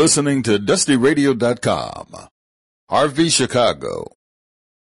[0.00, 2.06] listening to DustyRadio.com.
[2.90, 4.06] RV Chicago,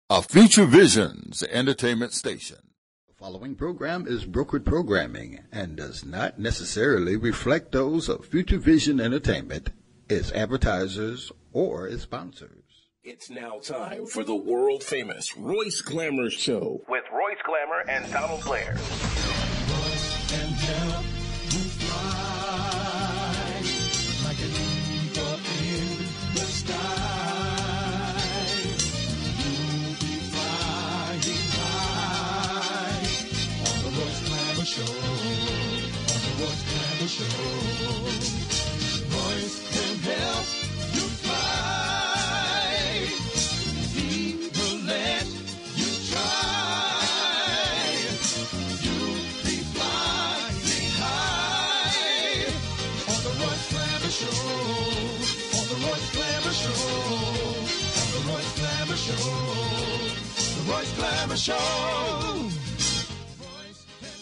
[0.10, 2.60] a Future Visions entertainment station.
[3.06, 9.02] The following program is brokered programming and does not necessarily reflect those of Future Vision
[9.02, 9.72] Entertainment,
[10.08, 12.64] its advertisers, or its sponsors.
[13.04, 18.46] It's now time for the world famous Royce Glamour Show with Royce Glamour and Donald
[18.46, 18.78] Blair.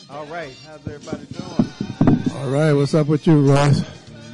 [0.09, 1.26] All right, how's everybody?
[2.37, 3.81] All right, what's up with you, Ross?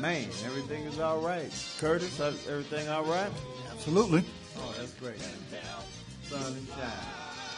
[0.01, 1.49] Man, everything is all right.
[1.79, 3.31] Curtis, everything all right?
[3.71, 4.25] Absolutely.
[4.57, 5.21] Oh, that's great.
[6.23, 6.77] Sun and shine.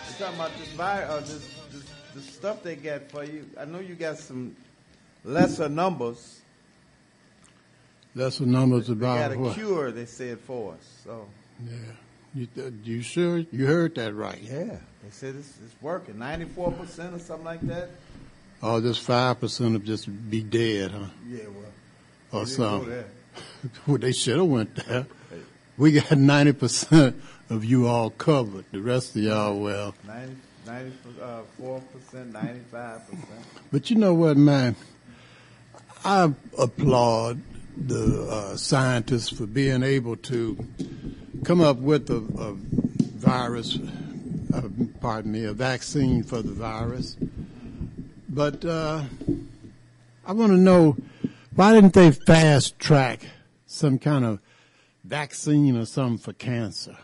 [0.08, 1.84] We're talking about this virus, uh, this, this,
[2.14, 3.50] this stuff they got for you.
[3.60, 4.56] I know you got some
[5.24, 6.42] lesser numbers.
[8.14, 9.30] Lesser numbers about what?
[9.30, 9.56] They got a what?
[9.56, 11.02] cure, they said, for us.
[11.04, 11.28] So,
[11.66, 11.72] Yeah.
[12.36, 12.48] You,
[12.84, 13.40] you sure?
[13.40, 14.40] You heard that right?
[14.44, 16.16] yeah, they said it's, it's working.
[16.16, 17.90] 94% or something like that.
[18.62, 21.08] Oh, just five percent of just be dead, huh?
[21.28, 21.40] Yeah,
[22.32, 22.42] well.
[22.42, 23.04] Or something.
[23.88, 25.08] Well, they should have went there.
[25.76, 28.66] We got ninety percent of you all covered.
[28.72, 29.94] The rest of y'all, well.
[30.08, 30.36] 90,
[30.66, 31.44] 94%,
[32.32, 33.02] 95%.
[33.72, 34.76] But you know what, man?
[36.04, 37.42] I applaud
[37.78, 40.58] the uh, scientists for being able to
[41.44, 43.78] come up with a, a virus,
[44.54, 44.62] uh,
[45.02, 47.18] pardon me, a vaccine for the virus.
[48.36, 49.02] But uh,
[50.26, 50.98] I want to know
[51.56, 53.22] why didn't they fast track
[53.66, 54.40] some kind of
[55.06, 56.98] vaccine or something for cancer?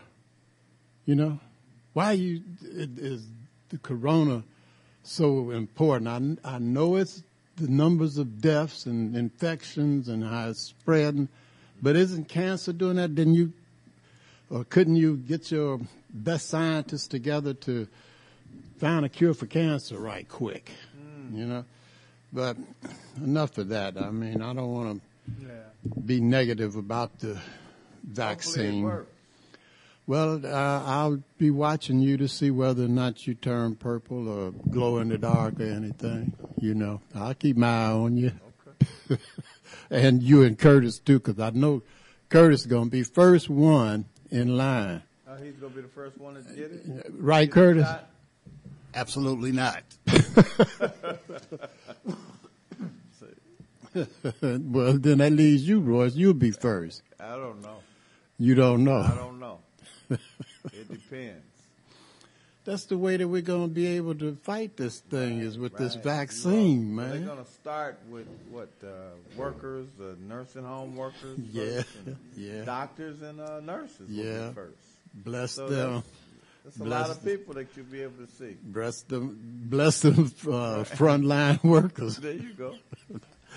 [1.06, 1.40] You know,
[1.94, 3.24] why you is
[3.70, 4.44] the corona
[5.04, 6.38] so important?
[6.44, 7.22] I I know it's
[7.56, 11.30] the numbers of deaths and infections and how it's spreading,
[11.80, 13.14] but isn't cancer doing that?
[13.14, 13.54] Didn't you
[14.50, 15.80] or couldn't you get your
[16.10, 17.88] best scientists together to
[18.76, 20.70] find a cure for cancer right quick?
[21.32, 21.64] You know,
[22.32, 22.56] but
[23.16, 23.96] enough of that.
[23.96, 25.92] I mean, I don't want to yeah.
[26.04, 27.38] be negative about the
[28.04, 29.04] vaccine.
[30.06, 34.50] Well, uh, I'll be watching you to see whether or not you turn purple or
[34.50, 36.32] glow in the dark or anything.
[36.58, 38.32] You know, I'll keep my eye on you.
[39.10, 39.22] Okay.
[39.90, 41.82] and you and Curtis too, because I know
[42.28, 45.02] Curtis is going to be first one in line.
[45.28, 47.06] Oh, he's going to be the first one to get it?
[47.10, 47.86] Right, Curtis?
[48.94, 49.82] Absolutely not.
[53.94, 56.14] well, then that leaves you, Royce.
[56.14, 57.02] You'll be first.
[57.18, 57.76] I don't know.
[58.38, 59.00] You don't know.
[59.00, 59.58] I don't know.
[60.10, 61.44] it depends.
[62.64, 65.58] That's the way that we're going to be able to fight this thing right, is
[65.58, 65.80] with right.
[65.80, 67.10] this vaccine, you know, man.
[67.10, 68.88] They're going to start with what uh,
[69.36, 71.82] workers, uh, nursing home workers, yeah,
[72.36, 74.08] yeah, doctors and uh, nurses.
[74.08, 74.76] Yeah, first.
[75.12, 76.04] Bless so them.
[76.64, 78.56] That's, a lot of people that you'll be able to see.
[78.62, 82.18] Bless them, bless them, uh, frontline workers.
[82.18, 82.76] There you go.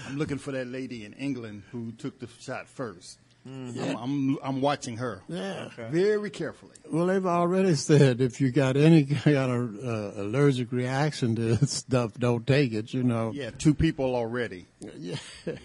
[0.07, 3.19] I'm looking for that lady in England who took the shot first.
[3.48, 3.80] Mm-hmm.
[3.80, 5.22] I'm, I'm, I'm watching her.
[5.28, 5.88] Yeah, okay.
[5.92, 6.74] very carefully.
[6.92, 12.16] Well, they've already said if you got any kind of uh, allergic reaction to stuff,
[12.16, 12.92] don't take it.
[12.94, 13.31] You know.
[13.34, 14.66] Yeah, two people already.
[14.98, 15.58] Yeah, right.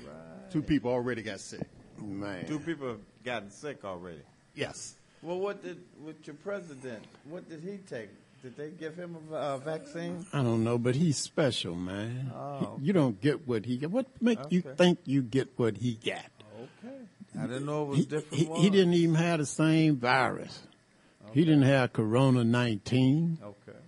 [0.50, 1.66] two people already got sick.
[1.98, 4.22] Man, two people have gotten sick already.
[4.54, 4.94] Yes.
[5.22, 7.04] Well, what did with your president?
[7.28, 8.08] What did he take?
[8.42, 10.24] Did they give him a, a vaccine?
[10.32, 12.32] I don't know, but he's special, man.
[12.34, 13.90] Oh, he, you don't get what he got.
[13.90, 14.56] What make okay.
[14.56, 16.24] you think you get what he got?
[16.58, 16.96] Okay.
[17.38, 18.34] I didn't know it was he, different.
[18.34, 20.58] He, he, didn't even have the same virus.
[21.26, 21.40] Okay.
[21.40, 23.38] He didn't have Corona 19.
[23.42, 23.78] Okay.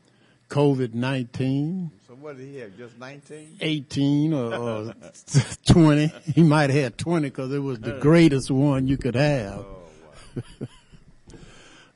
[0.51, 1.91] COVID 19.
[2.07, 2.77] So what did he have?
[2.77, 3.57] Just 19?
[3.59, 4.95] 18 or, or
[5.67, 6.13] 20.
[6.35, 9.61] He might have had 20 because it was the greatest one you could have.
[9.61, 9.79] Oh,
[10.37, 10.69] wow.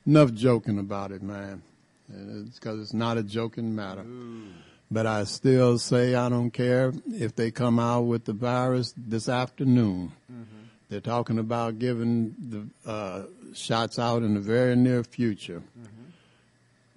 [0.06, 1.62] Enough joking about it, man.
[2.08, 4.02] It's because it's not a joking matter.
[4.02, 4.44] Ooh.
[4.90, 9.28] But I still say I don't care if they come out with the virus this
[9.28, 10.12] afternoon.
[10.32, 10.42] Mm-hmm.
[10.88, 13.22] They're talking about giving the uh,
[13.52, 15.60] shots out in the very near future.
[15.76, 16.02] Mm-hmm.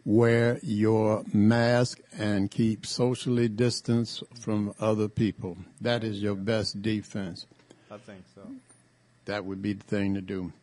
[0.05, 5.57] Wear your mask and keep socially distanced from other people.
[5.81, 7.47] That is your best defense.
[7.89, 8.41] I think so.
[9.25, 10.53] That would be the thing to do.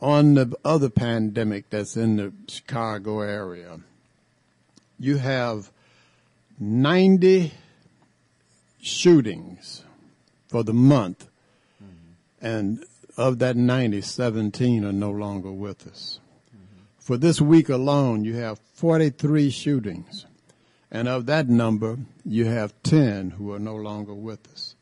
[0.00, 3.80] On the other pandemic that's in the Chicago area,
[4.98, 5.70] you have
[6.60, 7.52] 90
[8.80, 9.82] shootings
[10.46, 11.28] for the month
[12.40, 12.84] and
[13.16, 16.20] of that 90, 17 are no longer with us.
[16.54, 16.82] Mm-hmm.
[16.98, 20.26] For this week alone, you have 43 shootings.
[20.90, 24.76] And of that number, you have 10 who are no longer with us.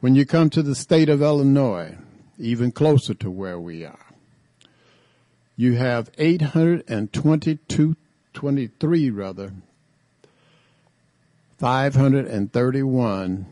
[0.00, 1.96] When you come to the state of Illinois,
[2.38, 3.98] even closer to where we are,
[5.56, 7.96] you have 822,
[8.34, 9.52] 23 rather,
[11.58, 13.46] 531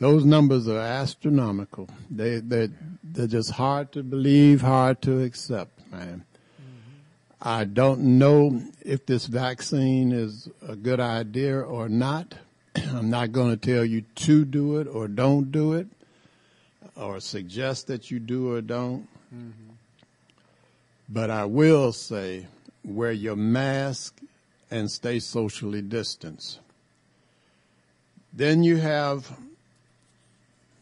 [0.00, 1.88] Those numbers are astronomical.
[2.10, 2.70] They, they,
[3.02, 6.24] they're just hard to believe, hard to accept, man.
[7.40, 12.34] I don't know if this vaccine is a good idea or not.
[12.94, 15.86] I'm not going to tell you to do it or don't do it
[16.96, 19.08] or suggest that you do or don't.
[19.34, 19.72] Mm-hmm.
[21.08, 22.46] But I will say
[22.84, 24.20] wear your mask
[24.70, 26.60] and stay socially distanced.
[28.32, 29.36] Then you have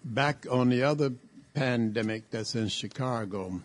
[0.04, 1.12] back on the other
[1.54, 3.60] pandemic that's in Chicago,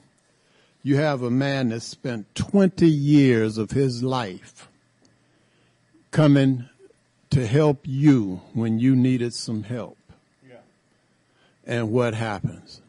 [0.83, 4.67] you have a man that spent 20 years of his life
[6.09, 6.67] coming
[7.31, 9.97] to help you when you needed some help.
[11.65, 12.81] And what happens?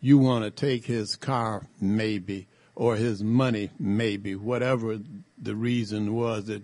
[0.00, 4.98] You want to take his car, maybe, or his money, maybe, whatever
[5.40, 6.62] the reason was that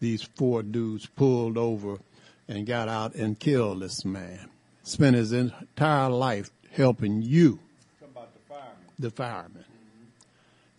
[0.00, 1.98] these four dudes pulled over
[2.48, 4.50] and got out and killed this man.
[4.82, 7.58] Spent his entire life helping you,
[8.98, 9.64] the fireman.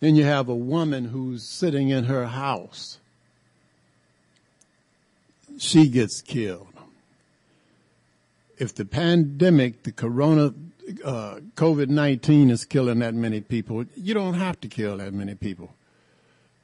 [0.00, 2.97] Then you have a woman who's sitting in her house.
[5.58, 6.68] She gets killed.
[8.58, 10.54] If the pandemic, the corona,
[11.04, 15.74] uh, COVID-19 is killing that many people, you don't have to kill that many people.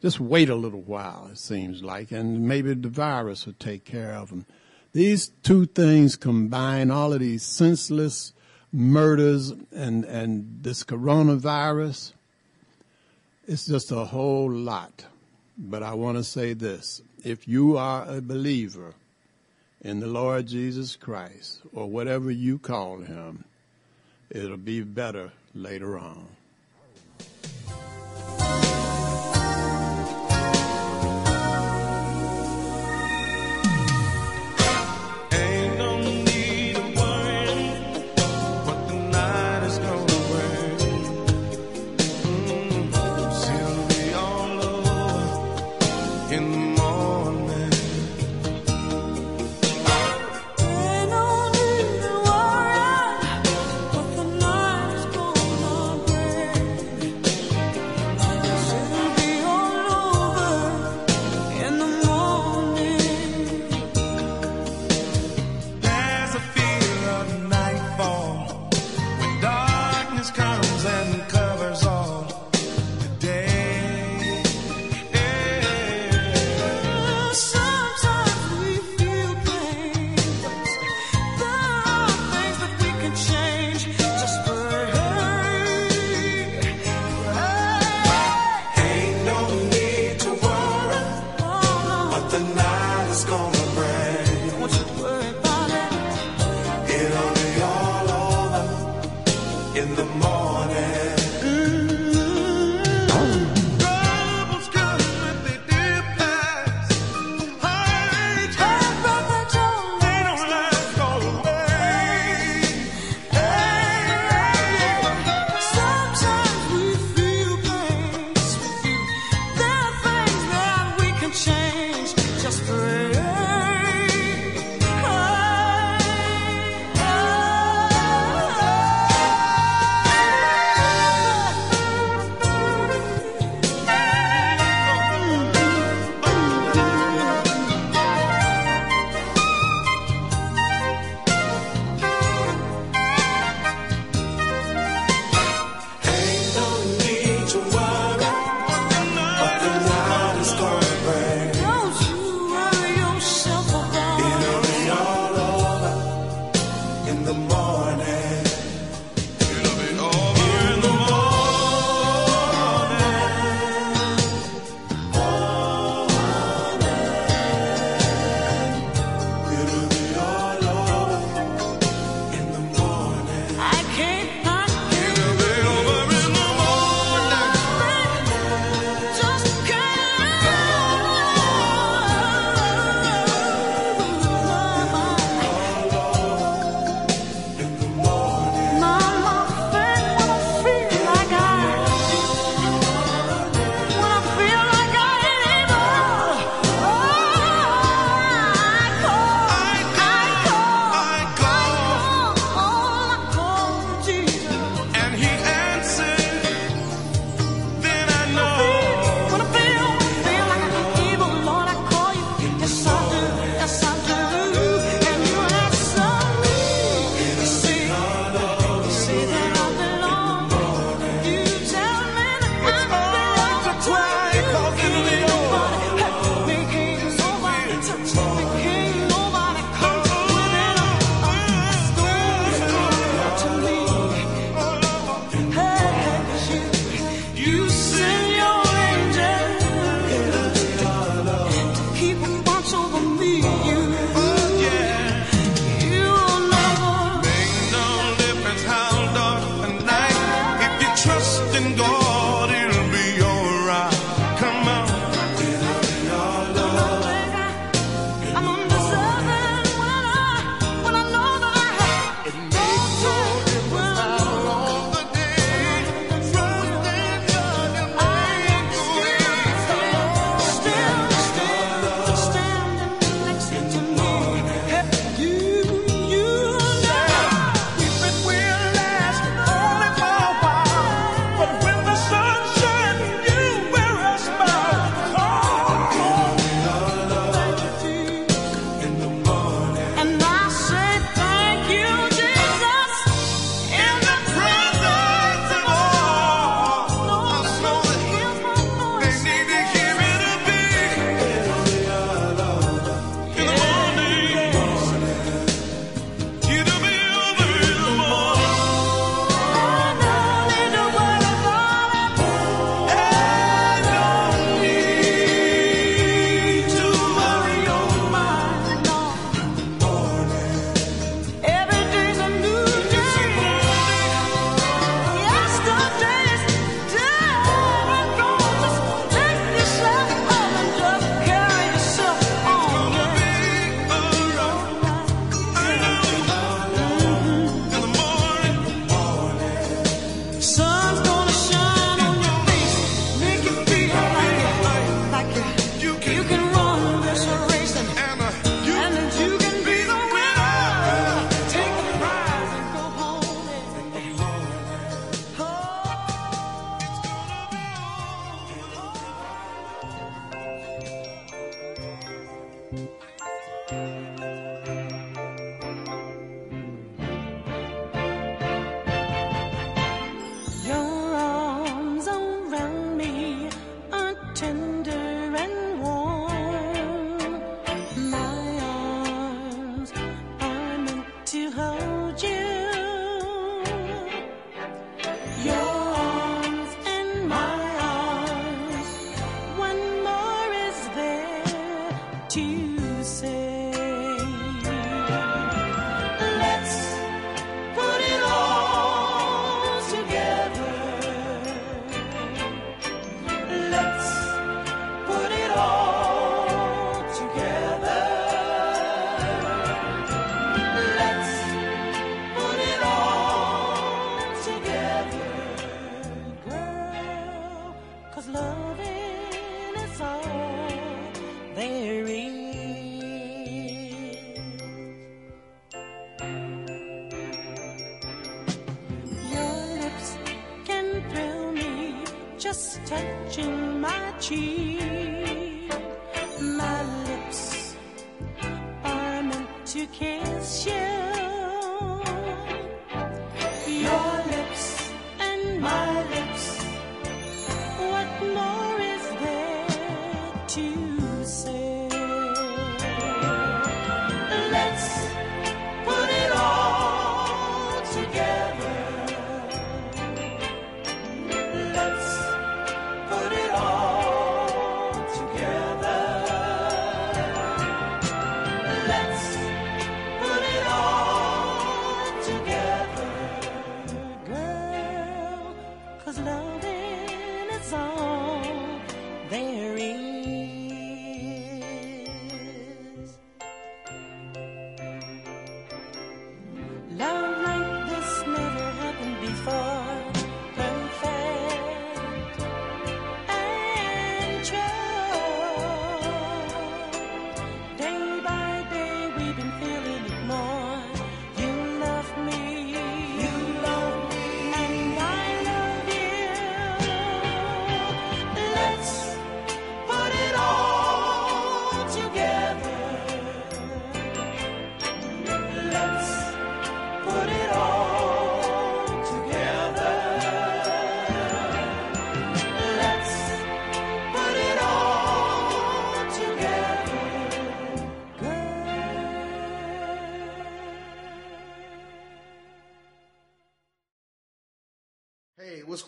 [0.01, 4.13] Just wait a little while, it seems like, and maybe the virus will take care
[4.13, 4.47] of them.
[4.93, 8.33] These two things combine all of these senseless
[8.73, 12.13] murders and, and this coronavirus.
[13.47, 15.07] It's just a whole lot.
[15.57, 17.01] But I want to say this.
[17.25, 18.93] If you are a believer
[19.81, 23.45] in the Lord Jesus Christ or whatever you call him,
[24.29, 26.27] it'll be better later on.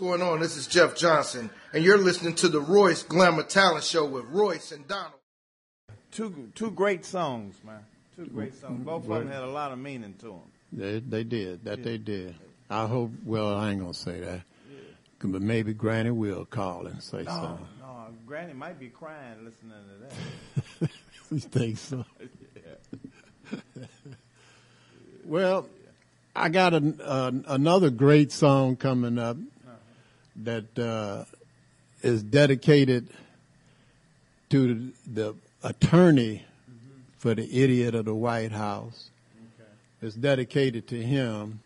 [0.07, 0.39] Going on?
[0.39, 4.71] This is Jeff Johnson, and you're listening to the Royce Glamour Talent Show with Royce
[4.71, 5.19] and Donald.
[6.13, 7.81] two two great songs, man.
[8.15, 8.85] Two great songs.
[8.85, 10.41] Both of them had a lot of meaning to them.
[10.73, 11.65] They, they did.
[11.65, 12.37] That they did.
[12.71, 14.43] I hope, well, I ain't going to say that.
[15.25, 17.67] But maybe Granny will call and say No, something.
[17.81, 20.91] no, Granny might be crying listening to that.
[21.33, 22.05] you think so?
[22.55, 23.85] yeah.
[25.25, 25.67] well,
[26.37, 29.37] I got an, uh, another great song coming up
[30.45, 31.25] that uh,
[32.03, 33.09] is dedicated
[34.51, 36.45] to the attorney
[37.19, 39.11] for the idiot of the White House.
[40.03, 41.61] It's dedicated to him,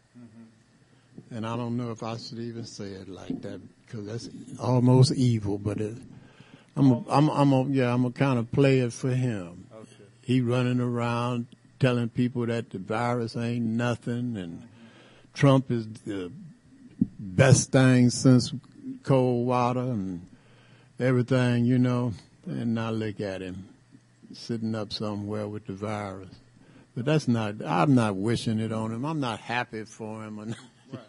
[1.30, 4.30] and I don't know if I should even say it like that because that's
[4.60, 5.58] almost evil.
[5.58, 5.96] But it,
[6.76, 9.66] I'm, a, I'm, I'm, a, yeah, I'm gonna kind of play it for him.
[10.22, 11.46] He running around
[11.80, 14.68] telling people that the virus ain't nothing, and
[15.34, 16.30] Trump is the
[17.18, 18.52] best thing since
[19.02, 20.26] cold water and
[20.98, 22.12] everything, you know.
[22.46, 23.68] And now look at him
[24.32, 26.30] sitting up somewhere with the virus.
[26.96, 27.56] But that's not.
[27.64, 29.04] I'm not wishing it on him.
[29.04, 30.54] I'm not happy for him.
[30.92, 31.00] Right.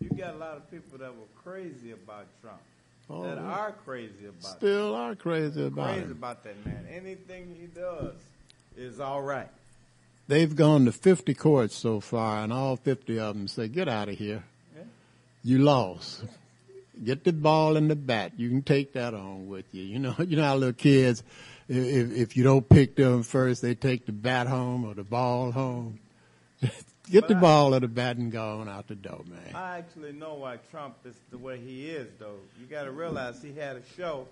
[0.00, 2.60] You got a lot of people that were crazy about Trump.
[3.10, 4.56] Oh, that are crazy about him.
[4.58, 6.10] still are crazy about crazy him.
[6.12, 6.86] about that man.
[6.90, 8.14] Anything he does
[8.76, 9.48] is all right.
[10.28, 14.08] They've gone to 50 courts so far, and all 50 of them say, "Get out
[14.08, 14.44] of here.
[15.44, 16.24] You lost.
[17.04, 18.32] Get the ball and the bat.
[18.36, 19.82] You can take that on with you.
[19.82, 21.22] You know, you know how little kids,
[21.68, 25.50] if if you don't pick them first, they take the bat home or the ball
[25.52, 25.98] home.
[27.10, 29.54] Get the But I- ball or the bat and go on out the door, man.
[29.54, 32.36] I actually know why Trump is the way he is, though.
[32.58, 34.26] You got to realize he had a show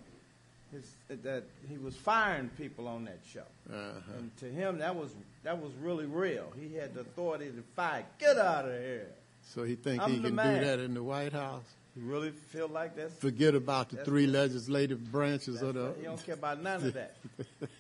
[0.71, 0.91] his,
[1.23, 4.01] that he was firing people on that show, Uh-huh.
[4.17, 5.11] and to him that was
[5.43, 6.51] that was really real.
[6.59, 8.07] He had the authority to fire.
[8.19, 9.09] Get out of here.
[9.51, 10.61] So he think I'm he can man.
[10.61, 11.65] do that in the White House?
[11.97, 13.11] You really feel like that?
[13.21, 15.93] Forget about the three legislative branches of the.
[15.99, 17.17] He don't care about none of that.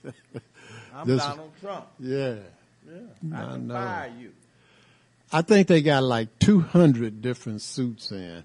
[0.94, 1.86] I'm This- Donald Trump.
[1.98, 2.36] Yeah.
[2.86, 3.74] Yeah, I I can know.
[3.74, 4.32] fire you.
[5.32, 8.44] I think they got like 200 different suits in.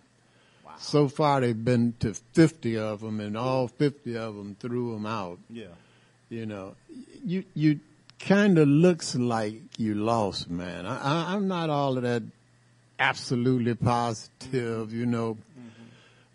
[0.80, 5.08] So far, they've been to 50 of them, and all 50 of them threw them
[5.08, 5.40] out.
[5.50, 5.66] Yeah.
[6.30, 6.76] You know,
[7.26, 7.80] you you
[8.20, 10.86] kind of looks like you lost, man.
[10.86, 12.22] I, I, I'm not all of that
[13.00, 15.38] absolutely positive, you know,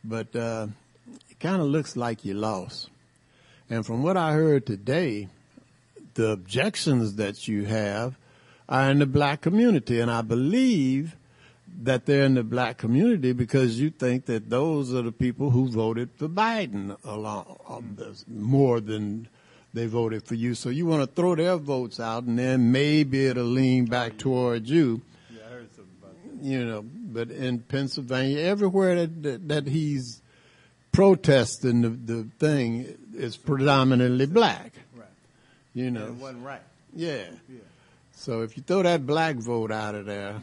[0.05, 0.67] but uh,
[1.31, 2.89] it kind of looks like you lost.
[3.71, 5.29] And from what I heard today,
[6.15, 8.17] the objections that you have
[8.69, 11.17] are in the black community, and I believe
[11.83, 15.69] that they're in the black community because you think that those are the people who
[15.69, 19.27] voted for Biden along this- more than
[19.73, 20.55] they voted for you.
[20.55, 24.69] So you want to throw their votes out, and then maybe it'll lean back towards
[24.69, 25.01] you.
[25.31, 26.32] Yeah, I heard something about that.
[26.43, 30.21] You know, but in Pennsylvania, everywhere that that, that he's
[30.91, 34.73] protesting the, the thing is predominantly black.
[34.95, 35.07] Right.
[35.75, 36.61] You And know, it wasn't right.
[36.95, 37.27] yeah.
[37.49, 37.59] Yeah.
[38.15, 40.41] So if you throw that black vote out of there,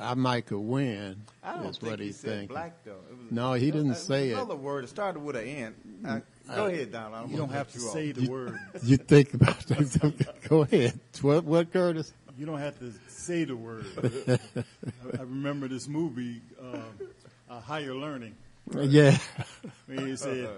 [0.00, 1.16] I might could win.
[1.42, 2.48] I don't is think what he he's said thinking.
[2.48, 2.92] black though.
[3.10, 4.34] It was, No, he didn't uh, say it.
[4.34, 4.84] Another word.
[4.84, 5.74] It started with an N.
[6.06, 6.20] Uh,
[6.54, 7.24] go ahead, Donald.
[7.24, 7.92] I'm You don't have to you off.
[7.92, 8.58] say the word.
[8.82, 10.26] You think about that?
[10.48, 10.98] Go ahead.
[11.22, 11.44] What?
[11.44, 12.12] What, Curtis?
[12.38, 12.92] You don't have to
[13.28, 13.84] say the word.
[14.28, 16.78] I, I remember this movie, uh,
[17.50, 18.34] uh, Higher Learning.
[18.74, 19.18] Yeah.
[19.86, 20.48] When he said,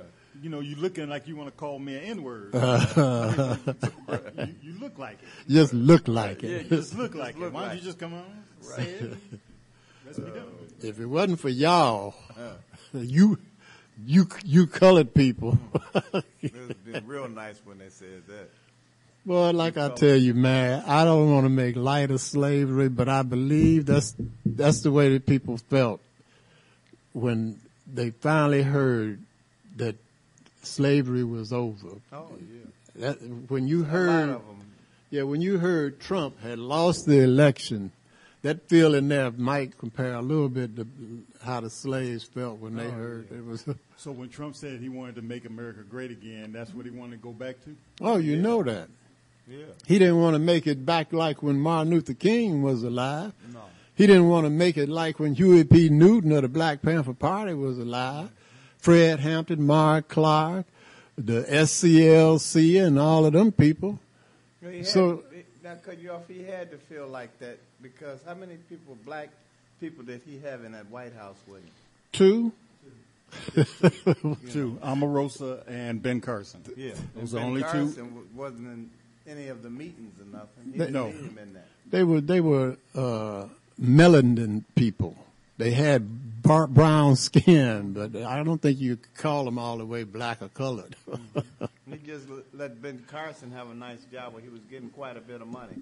[0.43, 2.55] you know, you looking like you want to call me an N-word.
[2.55, 3.57] Uh,
[4.39, 5.53] you, you look like it.
[5.53, 6.63] just look like Yeah, it.
[6.71, 7.53] you just look like look it.
[7.55, 9.17] Why don't you just come on, say it,
[10.07, 10.47] let's be done
[10.83, 12.15] if it wasn't for y'all,
[12.93, 13.39] you,
[14.05, 15.59] you, you colored people.
[16.43, 18.51] It was been real nice when they said that.
[19.27, 23.09] Well, like I tell you, man, I don't want to make light of slavery, but
[23.09, 26.01] I believe that's that's the way that people felt
[27.13, 27.61] when
[27.93, 29.21] they finally heard
[29.77, 29.97] that
[30.63, 31.89] slavery was over.
[32.13, 33.07] Oh yeah.
[33.09, 34.41] That, when you heard,
[35.11, 37.93] yeah, when you heard Trump had lost the election,
[38.43, 40.87] that feeling there might compare a little bit to
[41.43, 43.65] how the slaves felt when they Oh, heard it was.
[43.97, 47.17] So when Trump said he wanted to make America great again, that's what he wanted
[47.17, 47.77] to go back to?
[48.01, 48.89] Oh, you know that.
[49.51, 49.65] Yeah.
[49.87, 53.33] He didn't want to make it back like when Martin Luther King was alive.
[53.53, 53.61] No.
[53.97, 55.89] He didn't want to make it like when Huey P.
[55.89, 58.31] Newton of the Black Panther Party was alive.
[58.79, 60.65] Fred Hampton, Mark Clark,
[61.19, 63.99] the SCLC, and all of them people.
[64.63, 66.27] He So- he- not cut you off.
[66.29, 69.29] He had to feel like that because how many people, black
[69.81, 71.71] people, did he have in that White House with him?
[72.13, 72.53] Two.
[74.51, 76.63] Two, Omarosa and Ben Carson.
[76.77, 77.79] Yeah, Those And are only ben two.
[77.87, 78.91] Carson wasn't in
[79.29, 80.73] any of the meetings or nothing.
[80.73, 81.07] He They- No.
[81.07, 81.67] need him in that.
[81.91, 83.47] They were they were uh,
[83.81, 85.17] melanin people.
[85.59, 89.85] They had bar- brown skin, but I don't think you could call them all the
[89.85, 90.97] way black or colored.
[91.91, 95.21] He just let Ben Carson have a nice job where he was getting quite a
[95.21, 95.75] bit of money.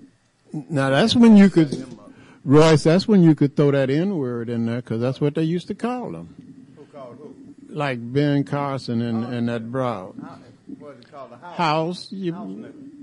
[0.70, 2.10] Now that's when you could, Set him up.
[2.46, 2.84] Royce.
[2.84, 5.66] That's when you could throw that N word in there because that's what they used
[5.68, 6.34] to call them.
[6.78, 7.34] Who called who?
[7.68, 10.38] like Ben Carson and, and that broad How,
[10.78, 11.30] what is it called?
[11.32, 11.56] The house.
[11.56, 12.12] house.
[12.12, 12.56] You, House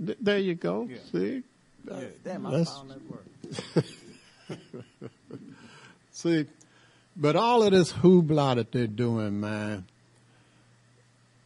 [0.05, 0.87] th- there you go.
[0.89, 0.97] Yeah.
[1.11, 1.43] See,
[1.89, 1.99] Yeah.
[2.23, 3.85] Damn, I That's- found that word.
[6.11, 6.45] see,
[7.15, 9.85] but all of this hoopla that they're doing, man,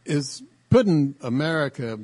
[0.04, 1.98] is putting America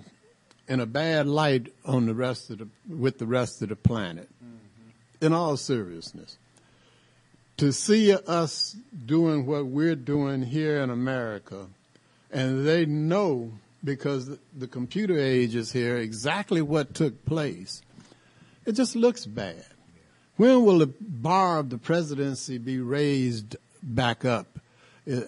[0.68, 4.28] in a bad light on the rest of the with the rest of the planet.
[4.44, 5.26] Mm-hmm.
[5.26, 6.36] In all seriousness,
[7.56, 8.76] to see us
[9.06, 11.66] doing what we're doing here in America,
[12.30, 13.52] and they know
[13.84, 17.82] because the computer age is here exactly what took place.
[18.64, 19.64] It just looks bad.
[20.36, 24.58] When will the bar of the presidency be raised back up?
[25.10, 25.20] Uh,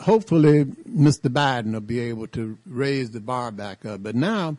[0.00, 1.30] hopefully, Mr.
[1.30, 4.02] Biden will be able to raise the bar back up.
[4.02, 4.56] But now,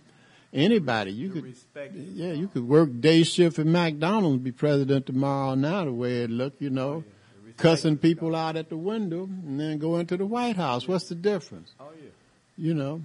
[0.53, 1.55] anybody you could,
[1.93, 5.55] yeah, you could work day shift at McDonald's and be president tomorrow.
[5.55, 7.03] Now, the way it look, you know,
[7.57, 10.87] cussing people out at the window and then go into the White House.
[10.87, 11.73] What's the difference?
[11.79, 12.09] Oh yeah,
[12.57, 13.01] You know,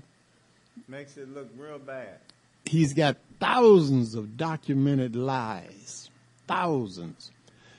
[0.89, 2.19] makes it look real bad.
[2.65, 6.11] he's got thousands of documented lies.
[6.47, 7.31] Thousands.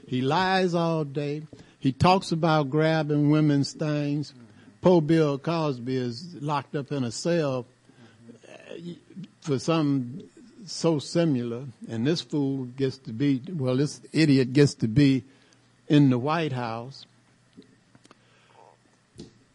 [0.08, 1.44] He lies all day.
[1.80, 4.34] He talks about grabbing women's things.
[4.82, 7.66] Poor Bill Cosby is locked up in a cell
[8.48, 8.76] uh,
[9.42, 10.22] for some
[10.66, 15.24] so similar, and this fool gets to be, well, this idiot gets to be
[15.88, 17.06] in the White House.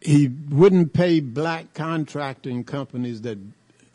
[0.05, 3.39] He wouldn't pay black contracting companies that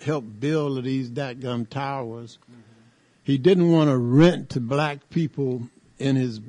[0.02, 2.38] helped build these dadgum towers.
[3.24, 5.63] He didn't want to rent to black people
[6.00, 6.39] in his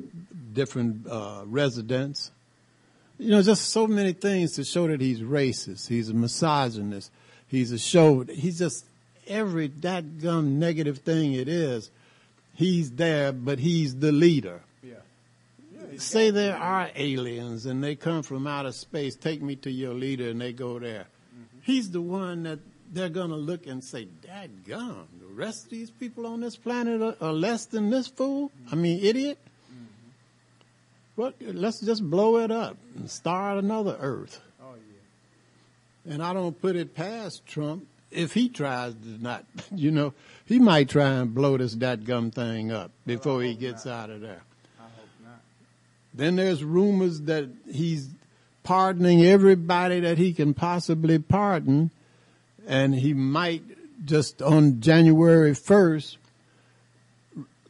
[0.53, 2.31] different uh, residence.
[3.19, 5.89] You know, just so many things to show that he's racist.
[5.89, 7.11] He's a misogynist.
[7.49, 8.23] He's a show.
[8.23, 8.85] He's just
[9.27, 11.91] every dadgum negative thing it is.
[12.55, 14.61] He's there, but he's the leader.
[15.97, 19.17] Say there are aliens and they come from outer space.
[19.17, 21.07] Take me to your leader, and they go there.
[21.35, 21.59] Mm-hmm.
[21.63, 22.59] He's the one that
[22.93, 26.57] they're going to look and say, "Dad gum, the rest of these people on this
[26.57, 28.51] planet are, are less than this fool.
[28.71, 29.39] I mean, idiot.
[29.73, 29.85] Mm-hmm.
[31.17, 31.35] What?
[31.41, 36.13] Let's just blow it up and start another Earth." Oh yeah.
[36.15, 40.59] And I don't put it past Trump if he tries to not, you know, he
[40.59, 44.05] might try and blow this gum thing up before he gets not.
[44.05, 44.43] out of there.
[46.17, 46.25] I hope not.
[46.25, 48.09] Then there's rumors that he's
[48.63, 51.91] pardoning everybody that he can possibly pardon,
[52.67, 53.63] and he might
[54.05, 56.17] just on January 1st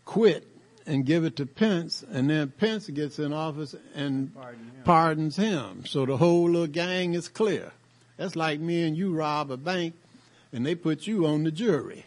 [0.04, 0.46] quit
[0.86, 4.82] and give it to Pence, and then Pence gets in office and Pardon him.
[4.84, 5.84] pardons him.
[5.86, 7.72] So the whole little gang is clear.
[8.16, 9.94] That's like me and you rob a bank,
[10.52, 12.06] and they put you on the jury.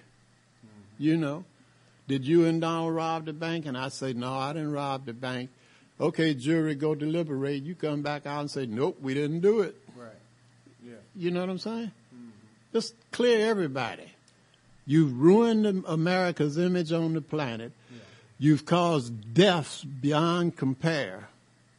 [0.66, 1.04] Mm-hmm.
[1.04, 1.46] You know,
[2.08, 3.68] did you and Donald rob the bank?
[3.68, 5.52] And I say, no, I didn't rob the bank.
[6.02, 7.62] Okay, jury, go deliberate.
[7.62, 9.76] You come back out and say, nope, we didn't do it.
[9.96, 10.10] Right.
[10.84, 10.96] Yeah.
[11.16, 11.92] You know what I'm saying?
[12.14, 12.30] Mm-hmm.
[12.74, 14.12] Just clear everybody.
[14.88, 17.72] You've ruined America's image on the planet.
[18.40, 21.28] You've caused deaths beyond compare,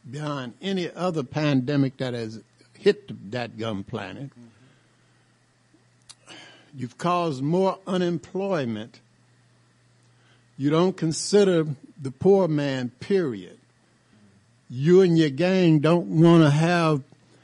[0.09, 2.39] beyond any other pandemic that has
[2.79, 4.29] hit that gum planet.
[4.29, 4.47] Mm-hmm.
[6.77, 9.01] You've caused more unemployment.
[10.57, 11.67] You don't consider
[12.01, 13.57] the poor man, period.
[14.75, 17.03] You and your gang don't want to have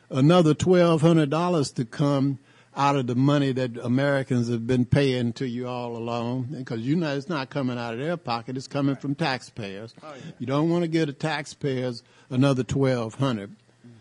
[0.10, 2.40] another $1,200 to come
[2.76, 6.48] out of the money that Americans have been paying to you all along.
[6.58, 9.94] Because you know it's not coming out of their pocket, it's coming from taxpayers.
[10.02, 13.92] Oh, you don't want to give the taxpayers another 1200 mm-hmm.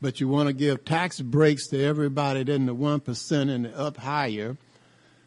[0.00, 4.56] but you want to give tax breaks to everybody in the 1% and up higher.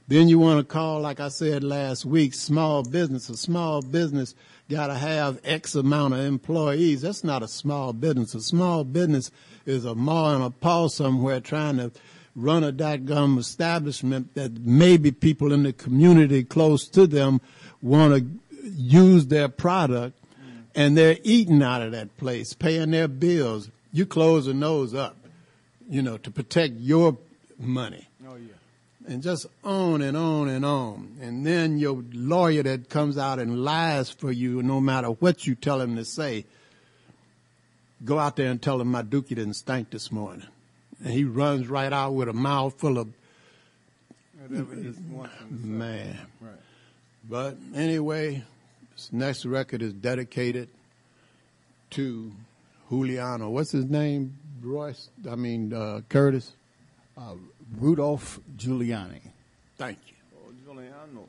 [0.08, 3.30] Then you want to call, like I said last week, small business.
[3.30, 4.34] A small business
[4.69, 7.01] got to have X amount of employees.
[7.01, 8.36] That's not a small business.
[8.36, 9.32] A small business
[9.65, 11.91] is a ma and a pa somewhere trying to
[12.36, 17.41] run a dadgum establishment that maybe people in the community close to them
[17.82, 20.15] want to use their product
[20.75, 23.69] and they're eating out of that place, paying their bills.
[23.91, 25.17] You close closing those up,
[25.89, 27.17] you know, to protect your
[27.58, 28.09] money.
[29.10, 31.17] And just on and on and on.
[31.19, 35.56] And then your lawyer that comes out and lies for you, no matter what you
[35.56, 36.45] tell him to say,
[38.06, 40.48] go out there and tell him my dookie didn't stink this morning.
[41.04, 43.10] And he runs right out with a mouth full of
[44.48, 45.67] Whatever just wants him to say.
[45.67, 46.17] man.
[46.39, 46.52] Right.
[47.30, 48.43] But anyway,
[48.95, 50.69] this next record is dedicated
[51.91, 52.32] to
[52.89, 53.50] Juliano.
[53.50, 54.38] What's his name?
[54.62, 55.10] Royce?
[55.30, 56.54] I mean, uh, Curtis?
[57.19, 57.36] Uh,
[57.82, 59.19] Rudolph Giuliani.
[59.77, 60.15] Thank you.
[60.38, 61.27] Oh, Giuliano.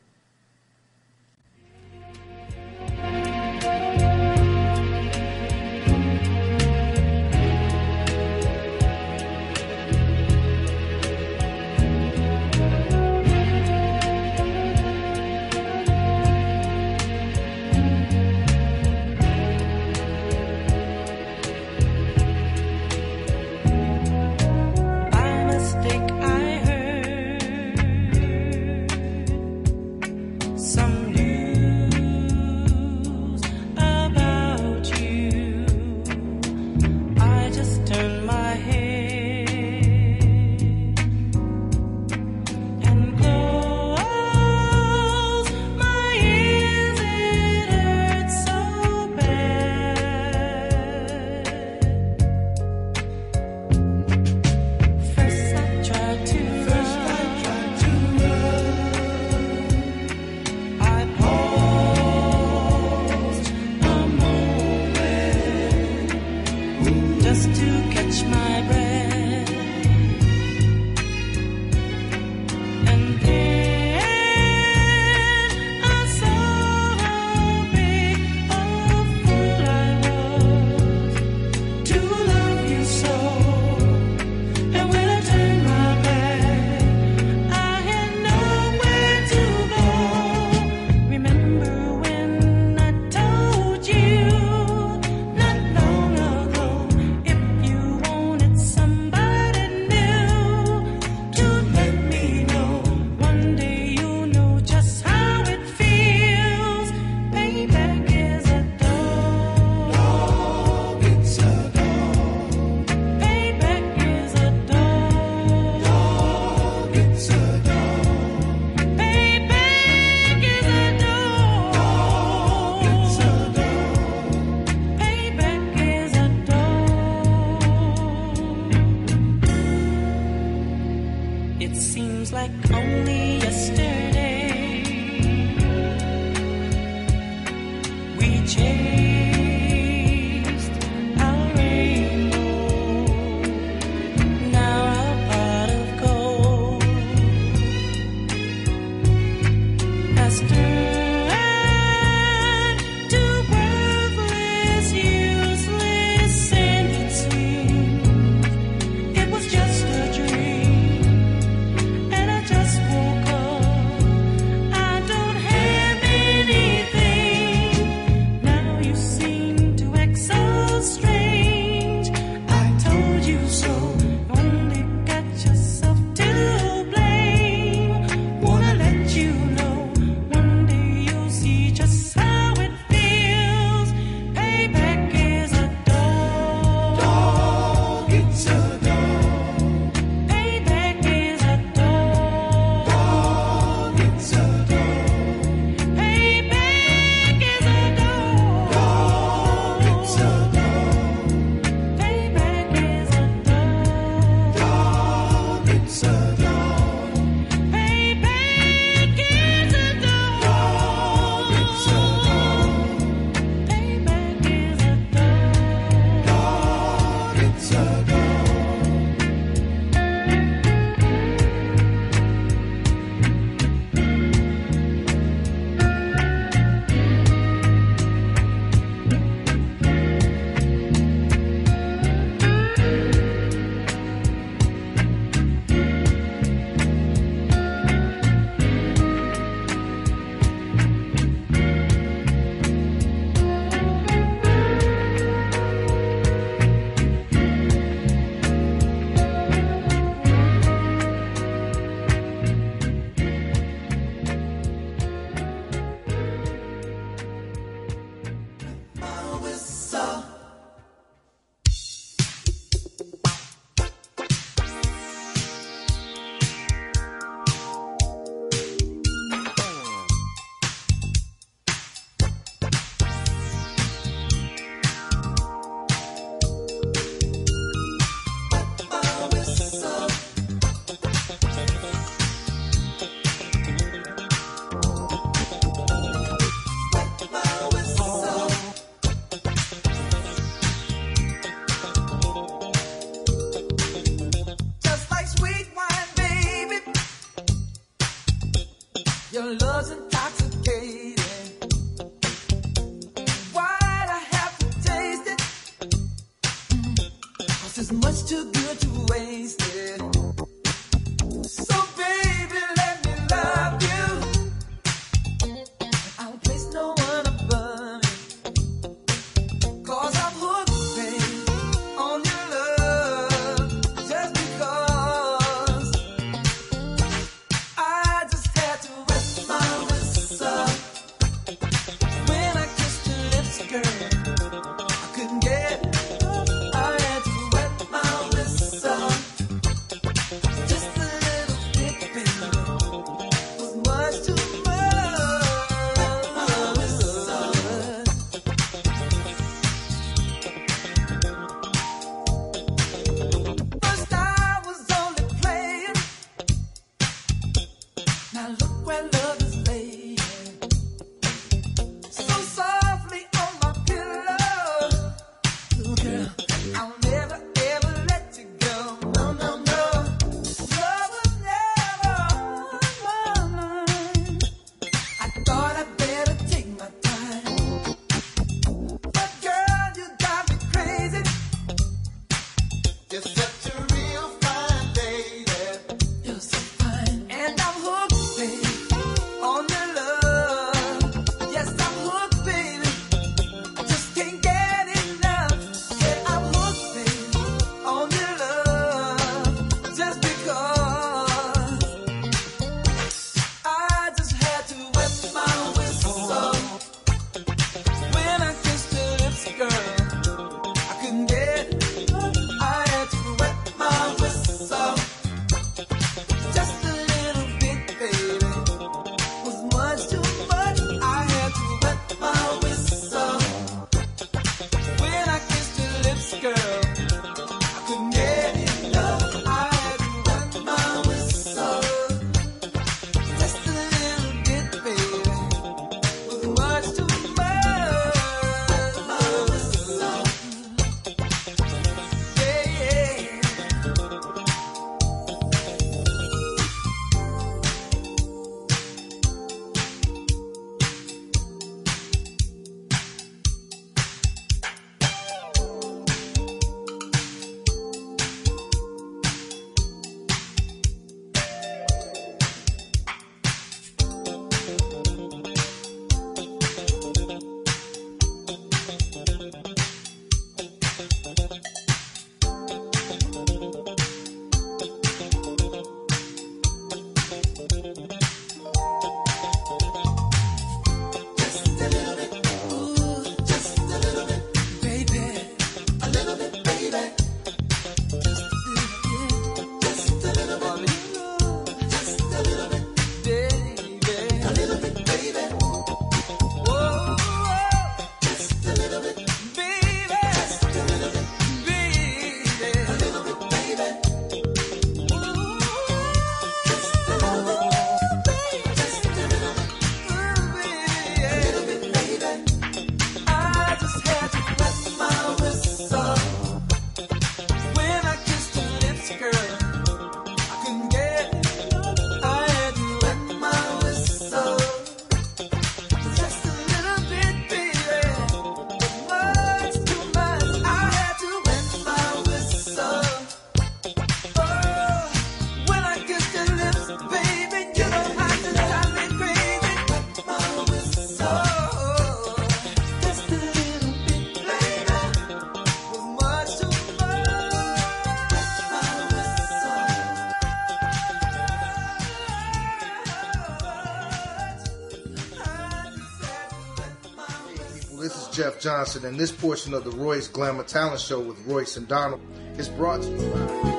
[558.81, 562.19] and this portion of the Royce Glamour Talent Show with Royce and Donald
[562.57, 563.71] is brought to you by.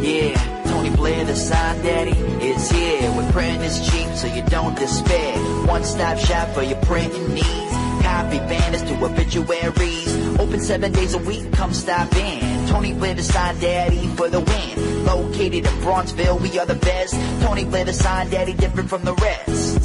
[0.00, 3.14] Yeah, Tony Blair, the sign daddy, is here.
[3.14, 5.38] with print is cheap, so you don't despair.
[5.66, 7.72] One stop shop for your printing needs.
[8.02, 12.66] Copy banners to obituaries Open seven days a week, come stop in.
[12.68, 15.04] Tony Glitter sign daddy for the win.
[15.04, 17.14] Located in Bronzeville, we are the best.
[17.42, 19.78] Tony Glitter sign daddy, different from the rest.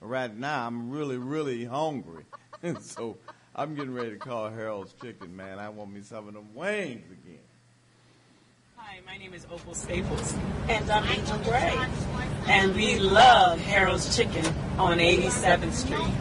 [0.01, 2.23] Right now, I'm really, really hungry.
[2.81, 3.17] So
[3.59, 5.57] I'm getting ready to call Harold's Chicken, man.
[5.57, 7.39] I want me some of them wings again.
[8.75, 10.35] Hi, my name is Opal Staples,
[10.69, 11.75] and I'm Angel Gray.
[12.47, 14.45] And we love Harold's Chicken
[14.77, 16.13] on 87th Street.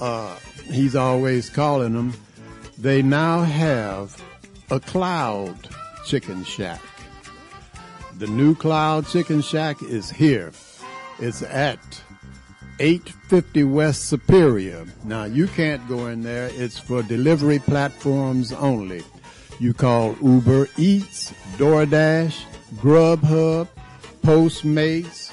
[0.00, 0.36] Uh,
[0.70, 2.14] he's always calling them.
[2.78, 4.20] They now have
[4.74, 5.68] a Cloud
[6.04, 6.82] Chicken Shack.
[8.18, 10.50] The new Cloud Chicken Shack is here.
[11.20, 11.78] It's at
[12.80, 14.84] 850 West Superior.
[15.04, 16.50] Now you can't go in there.
[16.54, 19.04] It's for delivery platforms only.
[19.60, 22.42] You call Uber Eats, DoorDash,
[22.74, 23.68] Grubhub,
[24.22, 25.30] Postmates,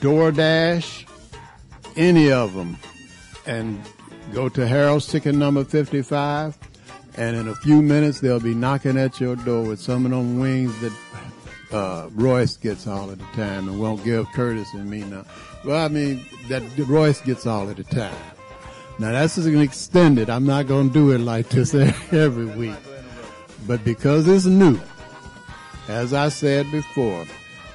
[0.00, 1.06] DoorDash,
[1.96, 2.76] any of them,
[3.46, 3.80] and
[4.34, 6.58] go to Harold's Chicken number 55.
[7.16, 10.38] And in a few minutes, they'll be knocking at your door with some of them
[10.38, 10.92] wings that
[11.72, 15.24] uh, Royce gets all of the time and won't give Curtis and me now.
[15.64, 18.14] Well, I mean, that Royce gets all of the time.
[18.98, 20.30] Now that's an extended.
[20.30, 21.74] I'm not going to do it like this
[22.12, 22.76] every week.
[23.66, 24.78] But because it's new,
[25.88, 27.24] as I said before,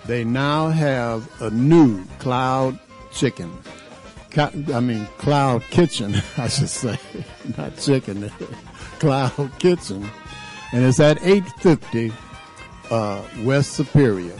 [0.05, 2.79] they now have a new cloud
[3.11, 3.51] chicken.
[4.37, 6.99] I mean, cloud kitchen, I should say.
[7.57, 8.31] Not chicken.
[8.99, 10.09] cloud kitchen.
[10.71, 12.11] And it's at 850
[12.91, 14.35] uh, West Superior.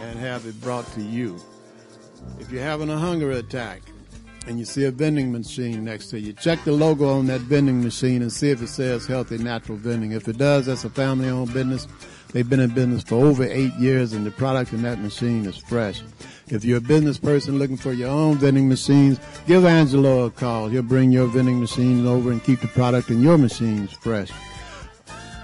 [0.01, 1.39] and have it brought to you.
[2.39, 3.81] If you're having a hunger attack,
[4.47, 7.83] and you see a vending machine next to you, check the logo on that vending
[7.83, 10.11] machine and see if it says healthy natural vending.
[10.11, 11.87] If it does, that's a family owned business.
[12.35, 15.55] They've been in business for over eight years and the product in that machine is
[15.55, 16.01] fresh.
[16.49, 20.67] If you're a business person looking for your own vending machines, give Angelo a call.
[20.67, 24.31] He'll bring your vending machines over and keep the product in your machines fresh.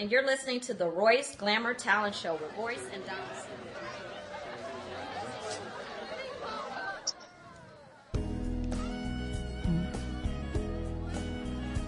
[0.00, 3.26] and you're listening to the Royce Glamour Talent Show with Royce and Donald.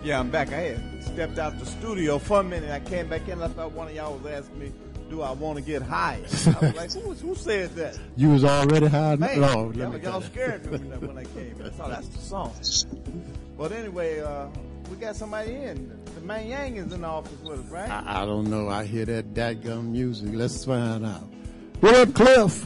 [0.04, 0.52] Yeah, I'm back.
[0.52, 2.70] I had stepped out the studio for a minute.
[2.70, 3.30] I came back in.
[3.32, 4.72] And I thought one of y'all was asking me,
[5.08, 8.44] "Do I want to get high?" I was like, "Who, who said that?" You was
[8.44, 9.16] already high.
[9.16, 11.72] Man, no, let y'all, me y'all scared me when, when I came in.
[11.76, 12.52] So that's the song.
[13.56, 14.48] But anyway, uh,
[14.90, 16.01] we got somebody in.
[16.22, 17.90] The man Yang is in the office with us, right?
[17.90, 18.68] I, I don't know.
[18.68, 20.28] I hear that dadgum music.
[20.32, 21.24] Let's find out.
[21.80, 22.64] What up, Cliff?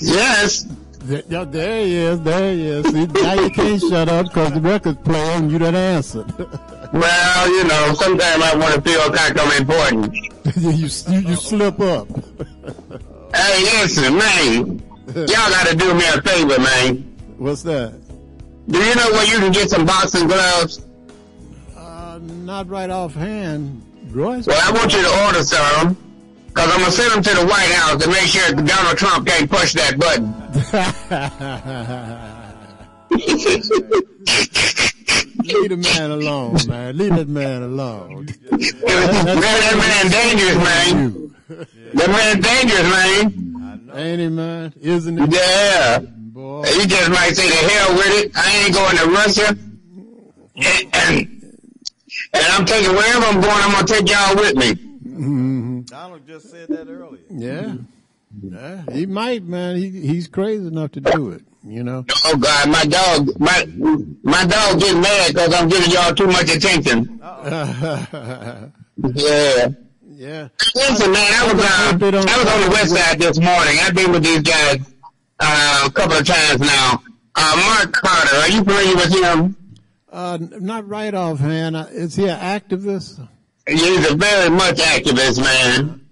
[0.00, 0.64] Yes.
[1.00, 2.20] There, yeah, there he is.
[2.20, 2.86] There he is.
[2.86, 6.32] See, now you can't shut up because the record's playing and you done answered.
[6.92, 10.14] Well, you know, sometimes I want to feel kind of important.
[10.56, 12.06] you, you, you slip up.
[13.34, 14.82] Hey, listen, man.
[15.12, 16.98] Y'all got to do me a favor, man.
[17.38, 17.92] What's that?
[18.68, 20.85] Do you know where you can get some boxing gloves?
[22.46, 23.82] Not right offhand.
[24.12, 24.46] Royce?
[24.46, 25.96] Well, I want you to order some.
[26.46, 29.26] Because I'm going to send them to the White House to make sure Donald Trump
[29.26, 30.30] can't push that button.
[35.42, 36.96] Leave the man alone, man.
[36.96, 38.14] Leave that man alone.
[38.16, 41.34] man, that man dangerous, man.
[41.94, 43.32] That man dangerous, man.
[43.92, 44.72] Ain't he, man?
[44.80, 45.32] Isn't it?
[45.34, 45.98] Yeah.
[45.98, 48.30] You just might say the hell with it.
[48.36, 49.56] I ain't going to Russia.
[50.56, 51.35] And, and,
[52.32, 54.74] and I'm taking wherever I'm going, I'm going to take y'all with me.
[54.74, 55.80] Mm-hmm.
[55.82, 57.22] Donald just said that earlier.
[57.30, 57.76] Yeah.
[58.42, 59.76] Yeah, he might, man.
[59.76, 61.42] He he's crazy enough to do it.
[61.64, 62.04] You know.
[62.26, 63.66] Oh God, my dog, my
[64.22, 67.18] my dog getting mad because I'm giving y'all too much attention.
[69.14, 69.68] Yeah.
[70.02, 70.48] Yeah.
[70.74, 73.78] Listen, man, I was uh, I was on the west side this morning.
[73.80, 74.80] I've been with these guys
[75.40, 77.02] uh, a couple of times now.
[77.36, 79.56] Uh, Mark Carter, are you familiar with him?
[80.10, 81.74] Uh, not right off, man.
[81.74, 83.26] Is he an activist?
[83.68, 86.06] He's a very much activist, man.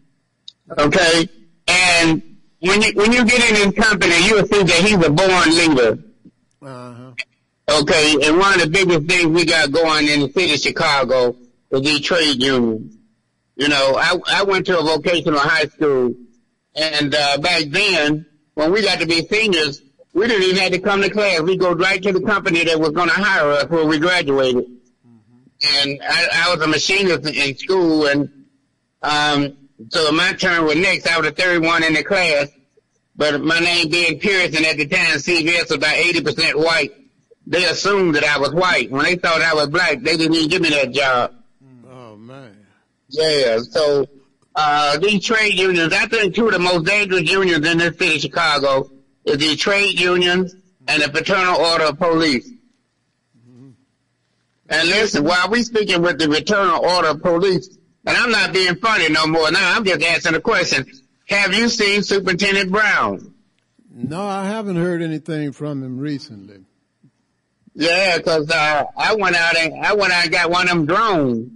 [0.79, 1.29] Okay,
[1.69, 2.23] and
[2.59, 5.99] when you when you get in his company, you'll think that he's a born leader.
[6.61, 7.13] Uh-huh.
[7.81, 11.37] Okay, and one of the biggest things we got going in the city of Chicago
[11.71, 12.97] is the trade unions.
[13.57, 16.15] You know, I I went to a vocational high school,
[16.75, 19.81] and uh, back then, when we got to be seniors,
[20.15, 21.41] we didn't even have to come to class.
[21.43, 24.65] We go right to the company that was going to hire us when we graduated.
[25.83, 28.47] And I, I was a machinist in school, and
[29.03, 29.57] um,
[29.89, 31.07] so my turn was next.
[31.09, 32.49] I was the third one in the class,
[33.17, 36.93] but my name being Pearson at the time, CVS was about eighty percent white.
[37.47, 38.91] They assumed that I was white.
[38.91, 41.35] When they thought I was black, they didn't even give me that job.
[41.91, 42.57] Oh man.
[43.09, 44.07] Yeah, so
[44.55, 48.17] uh, these trade unions, I think two of the most dangerous unions in this city
[48.17, 48.94] of Chicago is
[49.25, 50.55] the trade unions
[50.87, 52.51] and the Fraternal Order of Police.
[54.69, 57.69] And listen, while we speaking with the Fraternal Order of Police,
[58.07, 60.87] and I'm not being funny no more now, I'm just asking a question.
[61.29, 63.35] Have you seen Superintendent Brown?
[63.91, 66.65] No, I haven't heard anything from him recently.
[67.75, 70.87] Yeah, 'cause uh, I went out and I went out and got one of them
[70.87, 71.51] drones,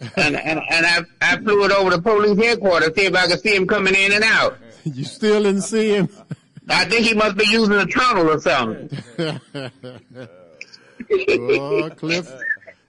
[0.16, 3.26] and and and I I flew it over to police headquarters to see if I
[3.28, 4.58] could see him coming in and out.
[4.84, 6.08] you still didn't see him?
[6.70, 9.00] I think he must be using a tunnel or something.
[11.10, 12.30] oh, Cliff,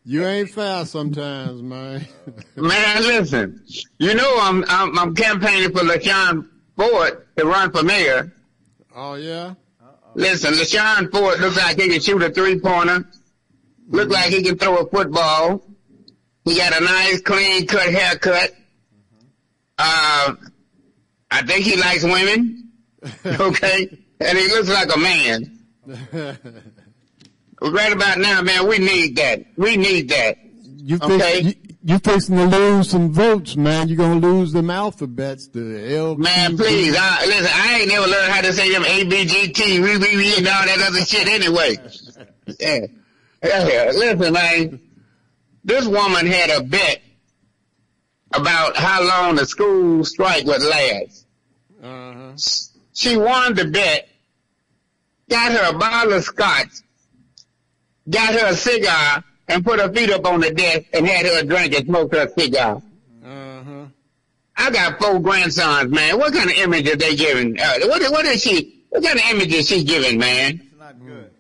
[0.05, 2.05] you ain't fast sometimes, man.
[2.55, 3.63] Man, listen,
[3.97, 8.31] you know I'm I'm, I'm campaigning for LaShawn Ford to run for mayor.
[8.95, 9.55] Oh yeah.
[10.13, 13.05] Listen, LaShawn Ford looks like he can shoot a three pointer.
[13.87, 15.63] Look like he can throw a football.
[16.45, 18.51] He got a nice clean cut haircut.
[19.77, 20.35] Uh,
[21.29, 22.70] I think he likes women.
[23.25, 25.57] Okay, and he looks like a man.
[27.63, 29.45] Right about now, man, we need that.
[29.55, 30.37] We need that.
[30.63, 31.41] You Okay.
[31.41, 33.87] you, you fixing to lose some votes, man.
[33.87, 35.47] You're gonna lose them alphabets.
[35.47, 36.15] The L.
[36.15, 39.51] Man, please, I, listen, I ain't never learned how to say them A, B, G,
[39.53, 41.77] T, we, we, we, and all that other shit anyway.
[42.59, 42.87] Yeah.
[43.43, 44.79] Yeah, listen, man,
[45.63, 47.01] this woman had a bet
[48.33, 51.27] about how long the school strike would last.
[51.81, 52.31] Uh-huh.
[52.93, 54.09] She won the bet,
[55.29, 56.69] got her a bottle of scotch,
[58.09, 61.39] got her a cigar, and put her feet up on the desk and had her
[61.39, 62.81] a drink and smoked her cigar.
[63.23, 63.85] Uh-huh.
[64.57, 66.17] I got four grandsons, man.
[66.17, 67.59] What kind of image are they giving?
[67.59, 68.83] Uh, what, what is she?
[68.89, 70.61] What kind of image is she giving, man?
[70.63, 71.31] It's not good.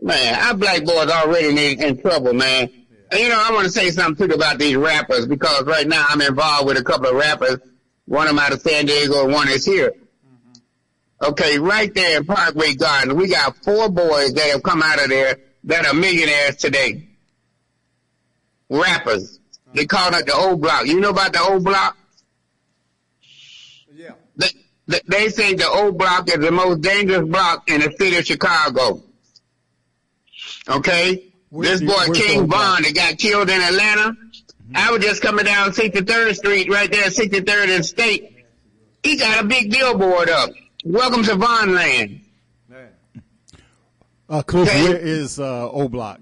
[0.00, 2.70] Man, our black boys already in, in trouble, man.
[3.10, 6.06] And, you know, I want to say something too about these rappers because right now
[6.08, 7.58] I'm involved with a couple of rappers.
[8.06, 9.92] One of them out of San Diego, one is here.
[11.22, 15.10] Okay, right there in Parkway Garden, we got four boys that have come out of
[15.10, 17.06] there that are millionaires today.
[18.70, 19.38] Rappers.
[19.74, 20.86] They call it the O'Block.
[20.86, 21.96] You know about the O'Block?
[23.94, 24.12] Yeah.
[24.36, 24.48] They,
[24.86, 29.02] they, they say the O'Block is the most dangerous block in the city of Chicago.
[30.68, 31.32] Okay?
[31.50, 32.46] Where's this boy the King?
[32.46, 34.16] Von that got killed in Atlanta.
[34.74, 38.44] I was just coming down 63rd Street, right there, 63rd and State.
[39.02, 40.50] He got a big billboard up.
[40.84, 42.20] Welcome to Von Land.
[44.28, 44.84] Uh, Cliff, Okay.
[44.84, 46.20] where is uh, O'Block?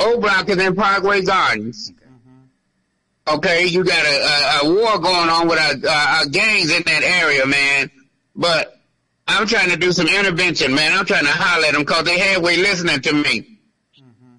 [0.00, 1.92] O Block is in Parkway Gardens.
[3.28, 7.02] Okay, you got a, a, a war going on with our, a gangs in that
[7.04, 7.88] area, man.
[8.34, 8.80] But
[9.28, 10.92] I'm trying to do some intervention, man.
[10.92, 13.60] I'm trying to holler at them because they halfway listening to me.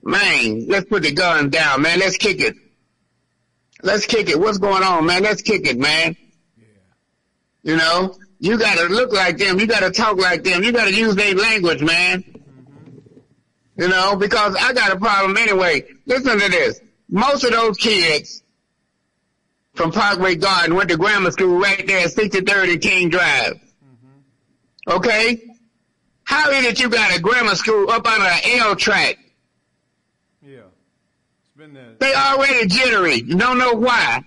[0.03, 1.99] Man, let's put the gun down, man.
[1.99, 2.55] Let's kick it.
[3.81, 4.37] Let's kick it.
[4.37, 5.23] What's going on, man?
[5.23, 6.17] Let's kick it, man.
[7.63, 9.57] You know, you gotta look like them.
[9.57, 10.63] You gotta talk like them.
[10.63, 12.25] You gotta use their language, man.
[13.77, 15.85] You know, because I got a problem anyway.
[16.05, 16.81] Listen to this.
[17.07, 18.43] Most of those kids
[19.75, 23.61] from Parkway Garden went to grammar school right there at 63rd and King Drive.
[24.89, 25.41] Okay?
[26.25, 29.19] How is it you got a grammar school up on an L track?
[30.41, 30.63] Yeah.
[31.39, 31.93] It's been there.
[31.97, 33.23] They already jittery.
[33.25, 34.21] You don't know why.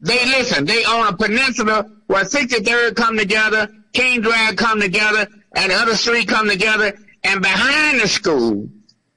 [0.00, 5.70] They listen, they own a peninsula where 63rd come together, King Drive come together, and
[5.70, 8.68] the other street come together, and behind the school,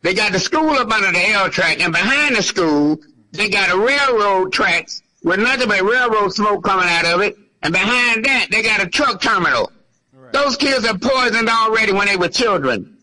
[0.01, 2.97] they got the school up under the L track, and behind the school,
[3.31, 7.71] they got a railroad tracks with nothing but railroad smoke coming out of it, and
[7.71, 9.71] behind that, they got a truck terminal.
[10.33, 12.97] Those kids are poisoned already when they were children.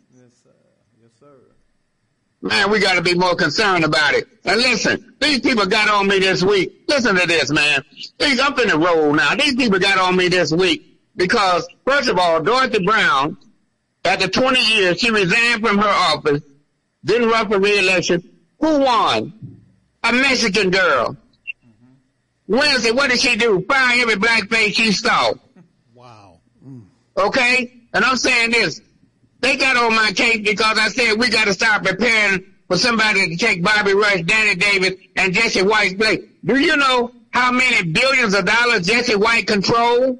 [2.48, 4.26] Man, we got to be more concerned about it.
[4.46, 6.82] And listen, these people got on me this week.
[6.88, 7.84] Listen to this, man.
[8.18, 9.34] These, I'm finna roll now.
[9.34, 13.36] These people got on me this week because, first of all, Dorothy Brown,
[14.02, 16.40] after 20 years, she resigned from her office,
[17.04, 18.26] didn't run for re-election.
[18.60, 19.60] Who won?
[20.04, 21.18] A Mexican girl.
[21.66, 22.56] Mm-hmm.
[22.56, 23.62] Wednesday, what did she do?
[23.68, 25.34] Fire every black face she saw.
[25.92, 26.40] Wow.
[27.14, 27.74] Okay?
[27.92, 28.80] And I'm saying this.
[29.40, 33.28] They got on my case because I said we got to start preparing for somebody
[33.30, 36.20] to take Bobby Rush, Danny Davis, and Jesse White's place.
[36.44, 40.18] Do you know how many billions of dollars Jesse White control?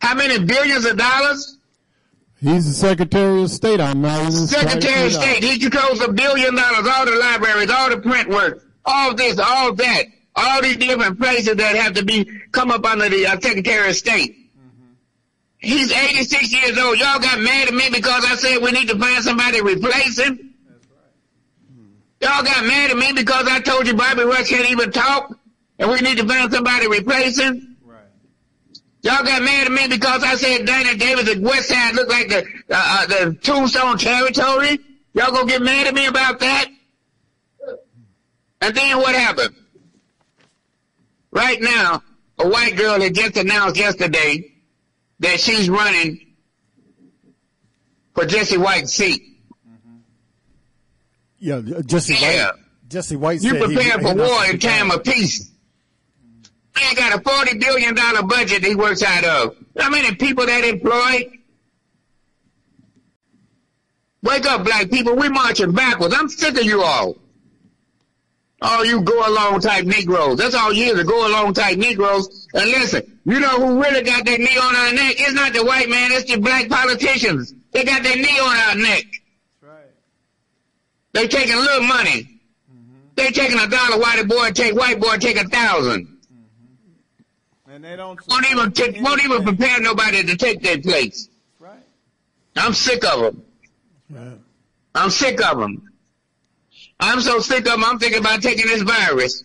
[0.00, 1.58] How many billions of dollars?
[2.40, 3.80] He's the Secretary of State.
[3.80, 7.98] I'm not Secretary of State, he controls a billion dollars, all the libraries, all the
[7.98, 12.72] print work, all this, all that, all these different places that have to be come
[12.72, 14.41] up under the uh, Secretary of State.
[15.62, 16.98] He's 86 years old.
[16.98, 20.18] Y'all got mad at me because I said we need to find somebody to replace
[20.18, 20.54] him.
[22.20, 25.36] Y'all got mad at me because I told you Bobby Rush can't even talk,
[25.78, 27.76] and we need to find somebody to replace him.
[29.02, 32.28] Y'all got mad at me because I said Danny Davis at West Side looked like
[32.28, 34.78] the uh, uh, the Tombstone territory.
[35.14, 36.66] Y'all gonna get mad at me about that?
[38.60, 39.54] And then what happened?
[41.32, 42.02] Right now,
[42.38, 44.51] a white girl had just announced yesterday
[45.22, 46.20] that she's running
[48.14, 49.22] for Jesse White's seat.
[51.38, 52.50] Yeah, uh, Jesse Yeah.
[52.50, 52.54] White.
[52.88, 55.50] Jesse White You prepare for war in time of peace.
[56.78, 59.56] Man got a forty billion dollar budget he works out of.
[59.78, 61.38] How many people that employed?
[64.22, 65.16] Wake up, black people.
[65.16, 66.14] We're marching backwards.
[66.16, 67.16] I'm sick of you all.
[68.62, 70.38] All you go along type Negroes.
[70.38, 72.48] That's all you is, a go along type Negroes.
[72.54, 75.16] And listen, you know who really got their knee on our neck?
[75.18, 77.54] It's not the white man, it's the black politicians.
[77.72, 79.04] They got their knee on our neck.
[81.12, 82.22] They taking a little money.
[82.22, 82.96] Mm-hmm.
[83.16, 86.06] They taking a dollar, white boy take white boy take a thousand.
[86.06, 87.72] Mm-hmm.
[87.72, 88.18] And they don't.
[88.28, 91.28] Won't even take, won't even prepare nobody to take their place.
[91.60, 91.82] Right.
[92.56, 93.42] I'm sick of them.
[94.08, 94.38] Right.
[94.94, 95.91] I'm sick of them.
[97.02, 97.84] I'm so sick of them.
[97.84, 99.44] I'm thinking about taking this virus.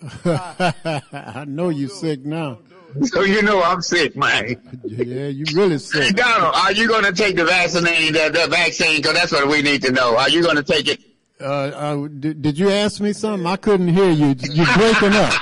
[0.24, 2.60] I know you're sick now.
[3.02, 4.56] So you know I'm sick, man.
[4.84, 6.16] Yeah, you really sick.
[6.16, 7.82] Donald, are you going to take the vaccine?
[7.84, 8.96] The, the vaccine?
[8.96, 10.16] Because that's what we need to know.
[10.16, 11.00] Are you going to take it?
[11.38, 13.46] Uh, uh, did, did you ask me something?
[13.46, 14.34] I couldn't hear you.
[14.50, 15.32] You're breaking up.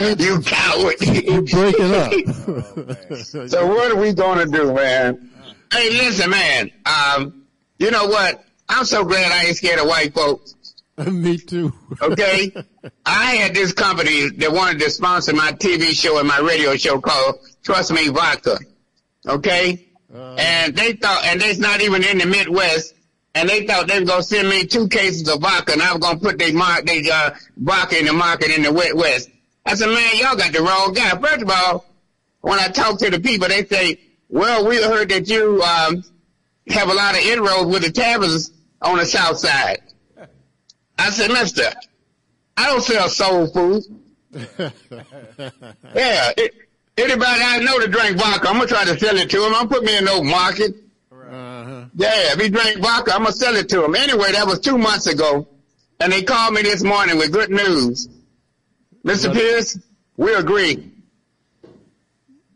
[0.20, 0.94] you coward.
[1.00, 3.48] You're breaking up.
[3.48, 5.30] So what are we going to do, man?
[5.72, 6.70] Hey, listen, man.
[6.86, 7.44] Um,
[7.80, 8.44] you know what?
[8.68, 10.54] I'm so glad I ain't scared of white folks.
[11.06, 11.72] me too.
[12.02, 12.52] Okay?
[13.06, 17.00] I had this company that wanted to sponsor my TV show and my radio show
[17.00, 18.58] called Trust Me Vodka.
[19.26, 19.88] Okay?
[20.14, 22.94] and they thought, and they's not even in the Midwest,
[23.34, 26.00] and they thought they were gonna send me two cases of vodka, and I was
[26.00, 29.30] gonna put they mark, they uh, vodka in the market in the West West.
[29.66, 31.10] I said, man, y'all got the wrong guy.
[31.10, 31.84] First of all,
[32.40, 36.02] when I talk to the people, they say, well, we heard that you um,
[36.68, 39.80] have a lot of inroads with the taverns on the South Side.
[40.98, 41.62] I said, Mister,
[42.56, 43.82] I don't sell soul food.
[45.94, 46.54] Yeah, it,
[46.98, 49.54] anybody I know to drink vodka, I'm gonna try to sell it to him.
[49.54, 50.74] I'm put me in no market.
[51.94, 53.94] Yeah, if he drink vodka, I'm gonna sell it to him.
[53.94, 55.48] Anyway, that was two months ago,
[56.00, 58.08] and they called me this morning with good news.
[59.04, 59.32] Mr.
[59.32, 59.78] Pierce,
[60.16, 60.92] we agree.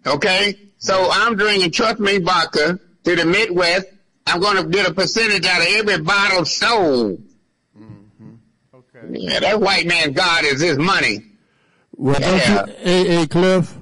[0.07, 3.87] Okay, so I'm drinking Trust Me vodka to the Midwest.
[4.27, 7.23] I'm gonna get a percentage out of every bottle sold.
[9.11, 11.25] Yeah, that white man God is his money.
[11.97, 12.65] Well, Yeah.
[12.65, 13.77] don't you, hey, hey, Cliff,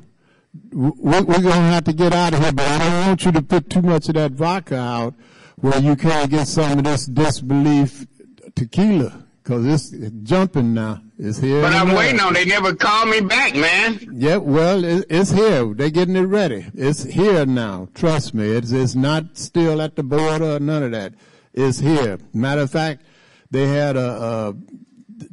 [0.73, 3.33] we're, we're going to have to get out of here, but I don't want you
[3.33, 5.15] to put too much of that vodka out
[5.57, 8.07] where you can't get some of this disbelief
[8.55, 11.03] tequila, because it's, it's jumping now.
[11.19, 11.61] It's here.
[11.61, 12.33] But I'm waiting on.
[12.33, 14.01] They never called me back, man.
[14.13, 15.73] Yeah, well, it, it's here.
[15.75, 16.67] They're getting it ready.
[16.75, 17.89] It's here now.
[17.95, 18.49] Trust me.
[18.51, 21.13] It's, it's not still at the border or none of that.
[21.53, 22.19] It's here.
[22.33, 23.03] Matter of fact,
[23.51, 24.55] they had a, a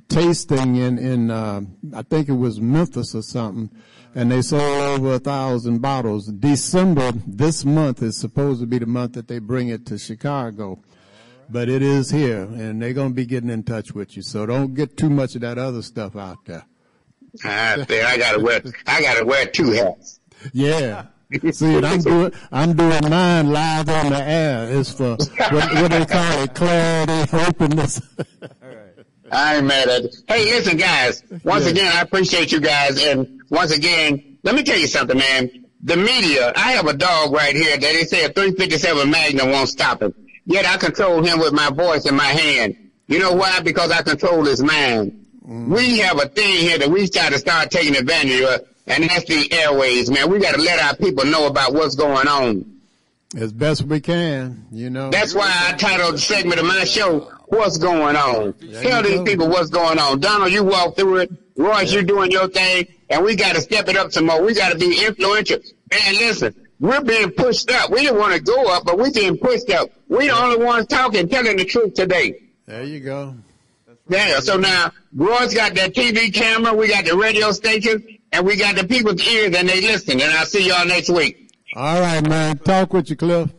[0.07, 1.61] tasting in, in, uh,
[1.95, 3.69] I think it was Memphis or something,
[4.15, 6.27] and they sold over a thousand bottles.
[6.27, 10.79] December, this month is supposed to be the month that they bring it to Chicago.
[11.49, 14.21] But it is here, and they're going to be getting in touch with you.
[14.21, 16.65] So don't get too much of that other stuff out there.
[17.43, 18.61] I say I gotta wear.
[18.85, 20.19] I gotta wear two hats.
[20.53, 21.05] Yeah.
[21.51, 24.69] See, and I'm doing I'm doing mine live on the air.
[24.71, 28.01] It's for what, what they call it, clarity, openness.
[29.31, 30.15] I ain't mad at it.
[30.27, 31.23] Hey, listen, guys.
[31.43, 31.71] Once Yeah.
[31.71, 35.49] again, I appreciate you guys, and once again, let me tell you something, man.
[35.83, 36.53] The media.
[36.55, 40.13] I have a dog right here that they say a 357 Magnum won't stop him.
[40.45, 42.75] Yet I control him with my voice in my hand.
[43.07, 43.59] You know why?
[43.61, 45.25] Because I control his mind.
[45.47, 45.67] Mm.
[45.67, 49.25] We have a thing here that we try to start taking advantage of, and that's
[49.25, 50.29] the airways, man.
[50.31, 52.76] We got to let our people know about what's going on.
[53.35, 55.09] As best we can, you know.
[55.09, 58.53] That's why I titled the segment of my show, What's Going On?
[58.53, 60.19] Tell these people what's going on.
[60.19, 61.31] Donald, you walk through it.
[61.57, 62.87] Royce, You're doing your thing.
[63.09, 64.43] And we got to step it up some more.
[64.43, 65.59] We got to be influential.
[65.91, 67.89] Man, listen, we're being pushed up.
[67.89, 69.89] We didn't want to go up, but we're being pushed up.
[70.07, 72.43] We're the only ones talking, telling the truth today.
[72.65, 73.35] There you go.
[74.09, 78.55] Yeah, so now Roy's got that TV camera, we got the radio station, and we
[78.55, 80.21] got the people's ears and they listen.
[80.21, 81.46] And I'll see y'all next week.
[81.75, 82.57] All right, man.
[82.59, 83.51] Talk with you, Cliff.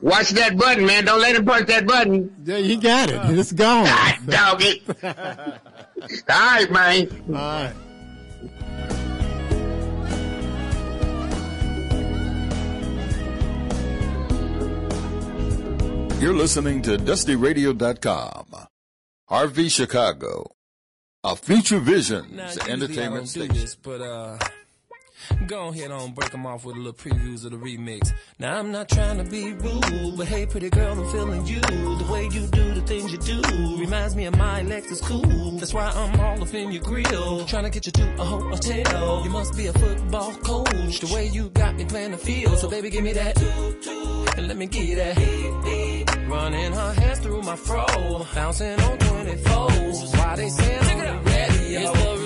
[0.00, 1.04] Watch that button, man.
[1.04, 2.34] Don't let him push that button.
[2.44, 3.38] Yeah, you got it.
[3.38, 3.86] It's gone.
[4.26, 4.82] Dog it.
[5.02, 7.08] All right, man.
[7.28, 7.72] All right.
[16.18, 18.46] You're listening to DustyRadio.com.
[19.30, 20.50] RV Chicago.
[21.22, 23.54] A Future Visions Now, I entertainment don't do station.
[23.54, 24.38] this, but uh,
[25.46, 28.12] go ahead on break them off with a little previews of the remix.
[28.38, 31.60] Now I'm not trying to be rude, but hey, pretty girl, I'm feeling you.
[31.60, 35.52] The way you do the things you do reminds me of my Lexus cool.
[35.58, 39.22] That's why I'm all up in your grill, trying to get you to a hotel.
[39.24, 41.00] You must be a football coach.
[41.00, 43.40] The way you got me playing the field, so baby, give me that.
[44.36, 45.16] And let me get you that.
[46.28, 47.86] Running her hands through my fro,
[48.34, 50.18] bouncing on 24s.
[50.18, 52.25] Why they say I'm ready?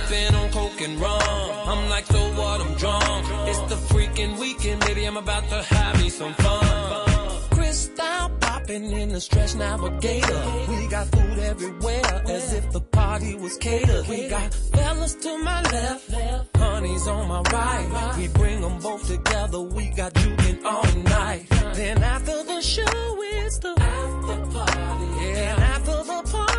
[0.00, 1.20] Sipping on coke and rum.
[1.68, 2.60] I'm like, so what?
[2.60, 3.26] I'm drunk.
[3.48, 5.04] It's the freaking weekend, baby.
[5.04, 7.40] I'm about to have me some fun.
[7.50, 10.42] Cristal popping in the stretch navigator.
[10.68, 14.06] We got food everywhere, as if the party was catered.
[14.08, 16.10] We got fellas to my left,
[16.56, 18.14] honeys on my right.
[18.18, 19.60] We bring them both together.
[19.60, 21.46] We got juking all night.
[21.74, 25.06] Then after the show, it's the after party.
[25.28, 26.49] Yeah, after the party,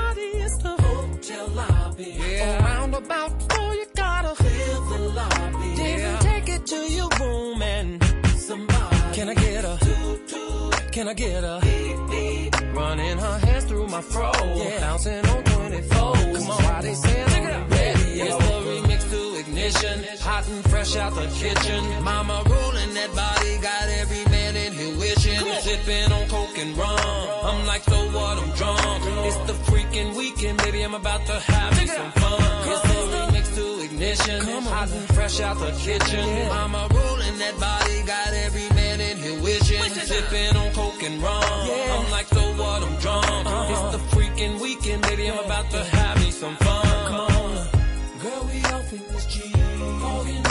[2.01, 2.17] lobby.
[2.19, 2.85] Yeah.
[2.91, 5.75] About four, you gotta fill the lobby.
[5.75, 6.19] Then yeah.
[6.19, 8.03] take it to your room and
[8.35, 8.97] somebody.
[9.13, 9.77] Can I get a?
[9.81, 10.91] Toot, toot.
[10.91, 11.59] Can I get a?
[11.61, 12.75] Beep, beep.
[12.75, 14.31] Running her hands through my fro.
[14.55, 14.79] Yeah.
[14.81, 15.97] Bouncing on 24.
[15.97, 17.67] Come on, why they say Check it out.
[18.23, 20.03] It's the remix to ignition.
[20.21, 22.03] Hot and fresh out the kitchen.
[22.03, 25.39] Mama rolling that body, got every man in here wishing.
[25.61, 26.99] Sipping on coke and rum.
[27.43, 28.37] I'm like, so what?
[28.37, 28.81] I'm drunk.
[29.25, 29.53] It's the
[29.91, 32.41] fucking weekend, baby, I'm about to have Check some fun.
[32.69, 34.41] It's the remix to ignition.
[34.41, 34.87] Come on.
[35.13, 36.27] fresh out the kitchen.
[36.27, 36.49] Yeah.
[36.49, 39.83] Mama rolling that body, got every man in here wishing.
[39.83, 41.43] Sipping on coke and rum.
[41.67, 41.97] Yeah.
[41.97, 42.83] I'm like, so what?
[42.83, 43.25] I'm drunk.
[43.25, 43.71] Uh-huh.
[43.71, 47.07] It's the freaking weekend, baby, I'm about to have me some fun.
[47.07, 47.67] Come on.
[48.21, 49.53] Girl, we all in this G.
[50.03, 50.41] All in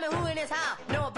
[0.00, 1.15] tell me who in this house No.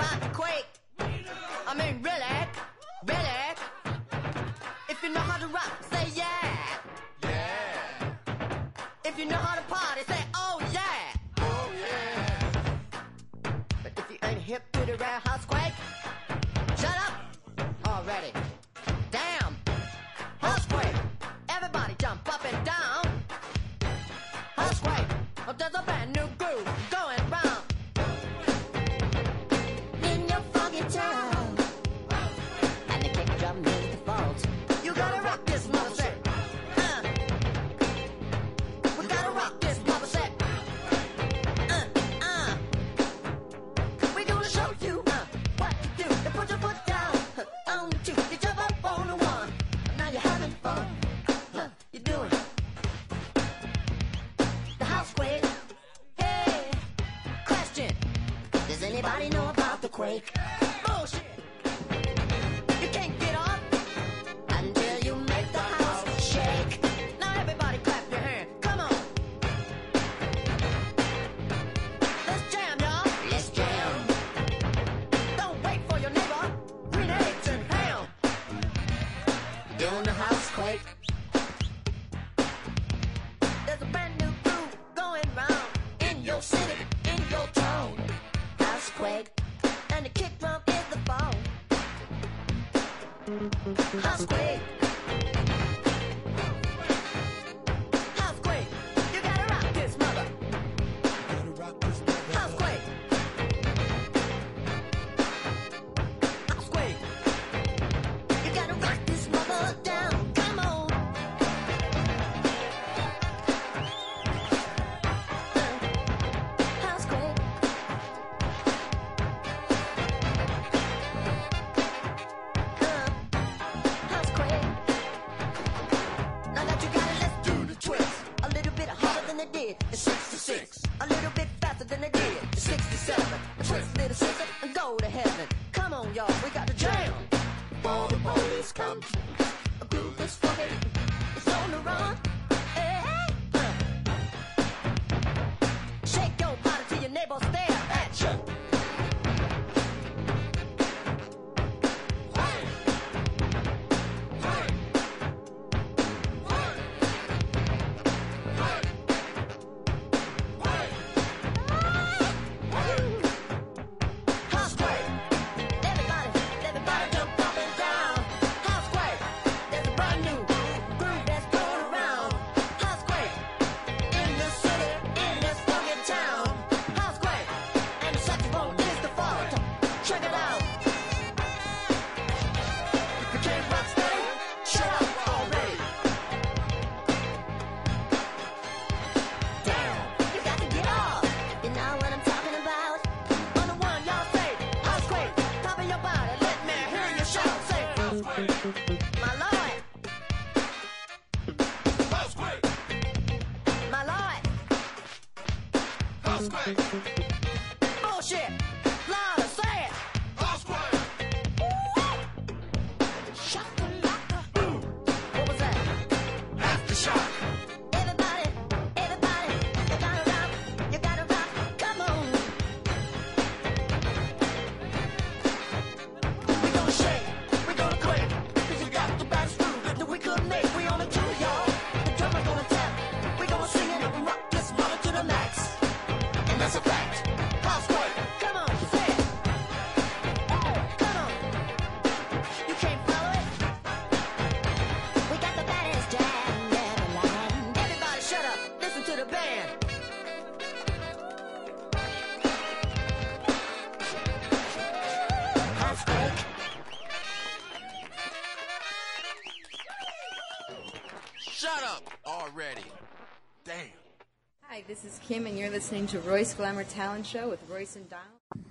[265.89, 268.67] Listening to Royce Glamour Talent Show with Royce and Donald.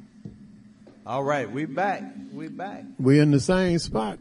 [1.04, 2.04] All right, we back.
[2.32, 2.84] We back.
[3.00, 4.20] We in the same spot.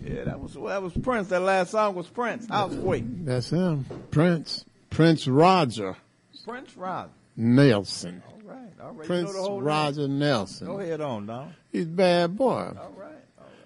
[0.00, 1.26] Yeah, that was that was Prince.
[1.26, 2.48] That last song was Prince.
[2.48, 3.02] Housequake.
[3.24, 3.84] That's him.
[4.12, 4.64] Prince.
[4.90, 5.96] Prince Roger
[6.44, 7.10] Prince Rob.
[7.36, 8.22] Nelson.
[8.28, 9.06] All right, all right.
[9.08, 10.20] Prince you know the whole Roger name.
[10.20, 10.68] Nelson.
[10.68, 11.52] Go ahead on, Don.
[11.72, 12.70] He's a bad boy.
[12.78, 13.10] All right.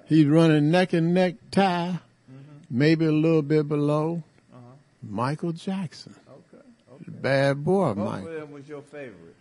[0.07, 1.99] He's running neck and neck tie,
[2.33, 2.39] mm-hmm.
[2.71, 4.23] maybe a little bit below
[4.55, 4.75] uh-huh.
[5.03, 6.15] Michael Jackson.
[7.11, 8.25] Bad boy, Both Mike.
[8.25, 9.37] of them was your favorite.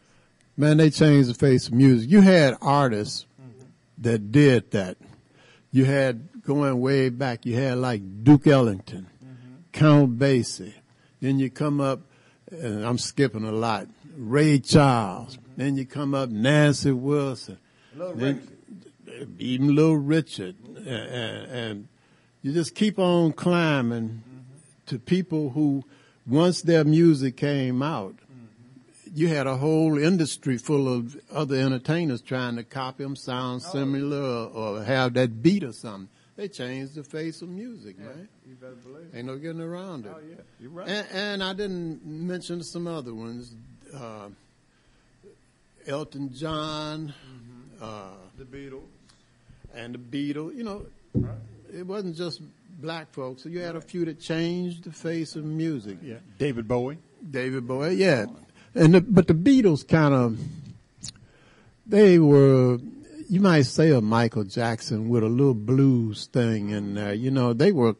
[0.58, 2.10] Man, they changed the face of music.
[2.10, 3.64] You had artists mm-hmm.
[4.00, 4.98] that did that.
[5.72, 7.46] You had going way back.
[7.46, 9.54] You had like Duke Ellington, mm-hmm.
[9.72, 10.74] Count Basie.
[11.22, 12.02] Then you come up,
[12.52, 13.88] and I'm skipping a lot.
[14.18, 15.38] Ray Charles.
[15.38, 15.52] Mm-hmm.
[15.58, 17.58] Then you come up Nancy Wilson.
[17.96, 18.48] Little Then-
[19.38, 21.88] even Little Richard, and, and
[22.42, 24.24] you just keep on climbing
[24.86, 25.84] to people who,
[26.30, 28.16] once their music came out,
[29.14, 34.22] you had a whole industry full of other entertainers trying to copy them, sound similar,
[34.22, 34.48] or,
[34.80, 36.10] or have that beat or something.
[36.36, 38.30] They changed the face of music, man.
[38.48, 39.14] You better believe.
[39.14, 40.12] Ain't no getting around it.
[40.16, 40.88] Oh yeah, you're right.
[40.88, 43.54] And, and I didn't mention some other ones.
[43.94, 44.30] Uh,
[45.88, 47.14] Elton John,
[47.82, 48.84] uh, the Beatles.
[49.74, 50.56] and the Beatles.
[50.56, 50.86] You know,
[51.74, 52.42] it wasn't just
[52.82, 53.44] black folks.
[53.44, 55.98] So You had a few that changed the face of music.
[56.02, 56.18] Yeah.
[56.38, 56.98] David Bowie.
[57.30, 58.26] David Bowie, yeah.
[58.76, 60.40] And the, but the Beatles kind of
[61.86, 62.80] they were
[63.30, 67.14] you might say a Michael Jackson with a little blues thing in there.
[67.14, 67.96] You know, they were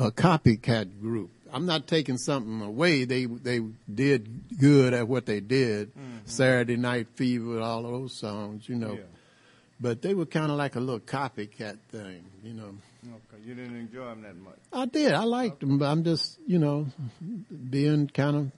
[0.00, 1.30] a copycat group.
[1.52, 3.04] I'm not taking something away.
[3.04, 3.60] They they
[3.92, 5.90] did good at what they did.
[5.90, 6.16] Mm-hmm.
[6.24, 8.94] Saturday Night Fever, all those songs, you know.
[8.94, 9.00] Yeah.
[9.80, 12.74] But they were kind of like a little copycat thing, you know.
[13.04, 14.58] Okay, you didn't enjoy them that much.
[14.72, 15.12] I did.
[15.12, 16.86] I liked them, but I'm just, you know,
[17.70, 18.52] being kind of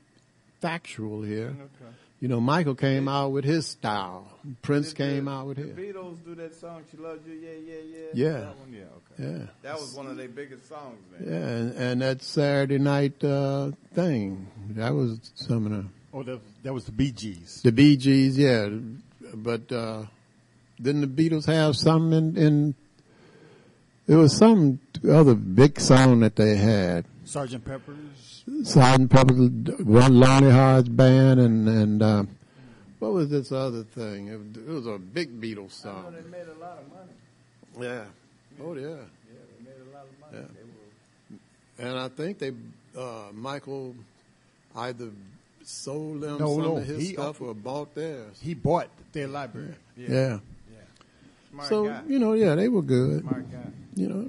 [0.60, 1.48] factual here.
[1.48, 1.90] Okay.
[2.20, 4.30] You know, Michael came out with his style.
[4.62, 5.74] Prince Did came the- out with his.
[5.74, 5.82] the.
[5.82, 8.06] Beatles do that song "She Loves You." Yeah, yeah, yeah.
[8.14, 8.32] Yeah.
[8.40, 9.22] That one, yeah.
[9.22, 9.38] Okay.
[9.40, 9.46] Yeah.
[9.62, 10.98] That was one of their biggest songs.
[11.18, 11.28] Then.
[11.28, 14.46] Yeah, and, and that Saturday night uh, thing.
[14.70, 15.84] That was some of the
[16.14, 17.60] Oh, that, that was the Bee Gees.
[17.62, 18.38] the Bee Gees.
[18.38, 18.68] Yeah,
[19.34, 20.04] but uh,
[20.80, 22.36] didn't the Beatles have some in?
[22.36, 22.74] in
[24.06, 27.04] there was some other big song that they had.
[27.24, 28.44] Sergeant Pepper's.
[28.64, 29.50] Sergeant Pepper's
[29.80, 32.24] One Lonely Hearts Band and and uh,
[32.98, 34.28] what was this other thing?
[34.28, 36.14] It, it was a big Beatles song.
[36.14, 37.88] they made a lot of money.
[37.88, 38.04] Yeah.
[38.62, 38.82] Oh yeah.
[38.82, 38.96] Yeah,
[39.58, 40.32] they made a lot of money.
[40.32, 40.48] Yeah.
[41.78, 42.52] They were And I think they
[42.98, 43.94] uh, Michael
[44.76, 45.10] either
[45.64, 48.38] sold them No, some no, of his he- stuff or bought theirs.
[48.42, 49.74] He bought their library.
[49.96, 50.38] Yeah.
[51.50, 52.02] smart So guy.
[52.06, 53.22] you know, yeah, they were good.
[53.22, 53.58] Smart guy.
[53.94, 54.22] You know,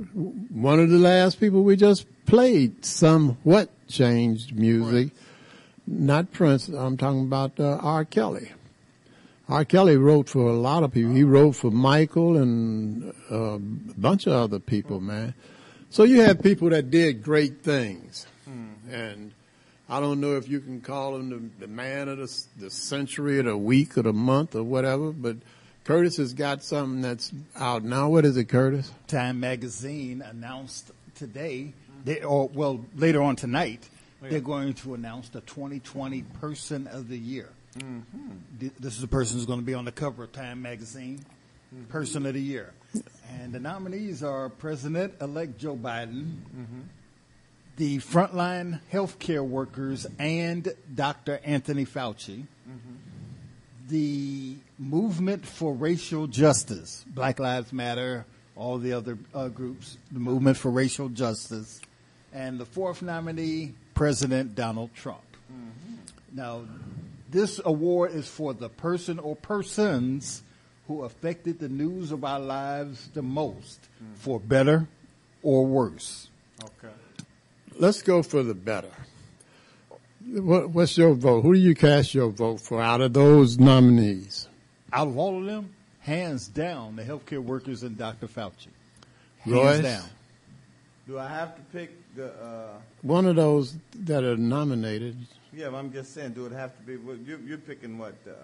[0.49, 5.09] one of the last people we just played somewhat changed music.
[5.87, 6.67] Not Prince.
[6.67, 8.05] I'm talking about uh, R.
[8.05, 8.51] Kelly.
[9.47, 9.65] R.
[9.65, 11.13] Kelly wrote for a lot of people.
[11.13, 15.35] He wrote for Michael and uh, a bunch of other people, man.
[15.91, 18.25] So you have people that did great things,
[18.91, 19.31] and
[19.87, 23.39] I don't know if you can call him the, the man of the, the century
[23.39, 25.37] or the week or the month or whatever, but
[25.85, 28.09] Curtis has got something that's out now.
[28.09, 28.91] What is it, Curtis?
[29.07, 33.87] Time magazine announced today, they, or well, later on tonight,
[34.23, 37.49] oh, they're going to announce the 2020 Person of the Year.
[37.77, 38.59] Mm-hmm.
[38.59, 41.23] Th- This is the person who's going to be on the cover of Time magazine,
[41.73, 41.85] mm-hmm.
[41.85, 42.73] Person of the Year.
[43.29, 46.81] And the nominees are President-elect Joe Biden, mm-hmm.
[47.77, 51.39] the frontline healthcare workers, and Dr.
[51.43, 52.47] Anthony Fauci.
[53.87, 58.25] The movement for racial justice, Black Lives Matter,
[58.55, 61.81] all the other uh, groups, the movement for racial justice,
[62.33, 65.21] and the fourth nominee, President Donald Trump.
[66.33, 66.63] Now,
[67.29, 70.41] this award is for the person or persons
[70.87, 73.79] who affected the news of our lives the most,
[74.15, 74.87] for better
[75.43, 76.29] or worse.
[76.63, 76.93] Okay.
[77.77, 78.91] Let's go for the better.
[80.27, 81.41] What, what's your vote?
[81.41, 84.47] Who do you cast your vote for out of those nominees?
[84.91, 85.69] Out of all of them,
[85.99, 88.27] hands down, the healthcare workers and Dr.
[88.27, 88.67] Fauci.
[89.39, 89.81] Hands Royce?
[89.83, 90.03] down.
[91.07, 92.27] Do I have to pick the?
[92.33, 92.67] Uh,
[93.03, 93.75] One of those
[94.05, 95.15] that are nominated.
[95.53, 96.33] yeah, but I'm just saying.
[96.33, 96.93] Do it have to be?
[96.93, 98.15] You, you're picking what?
[98.25, 98.35] The, uh,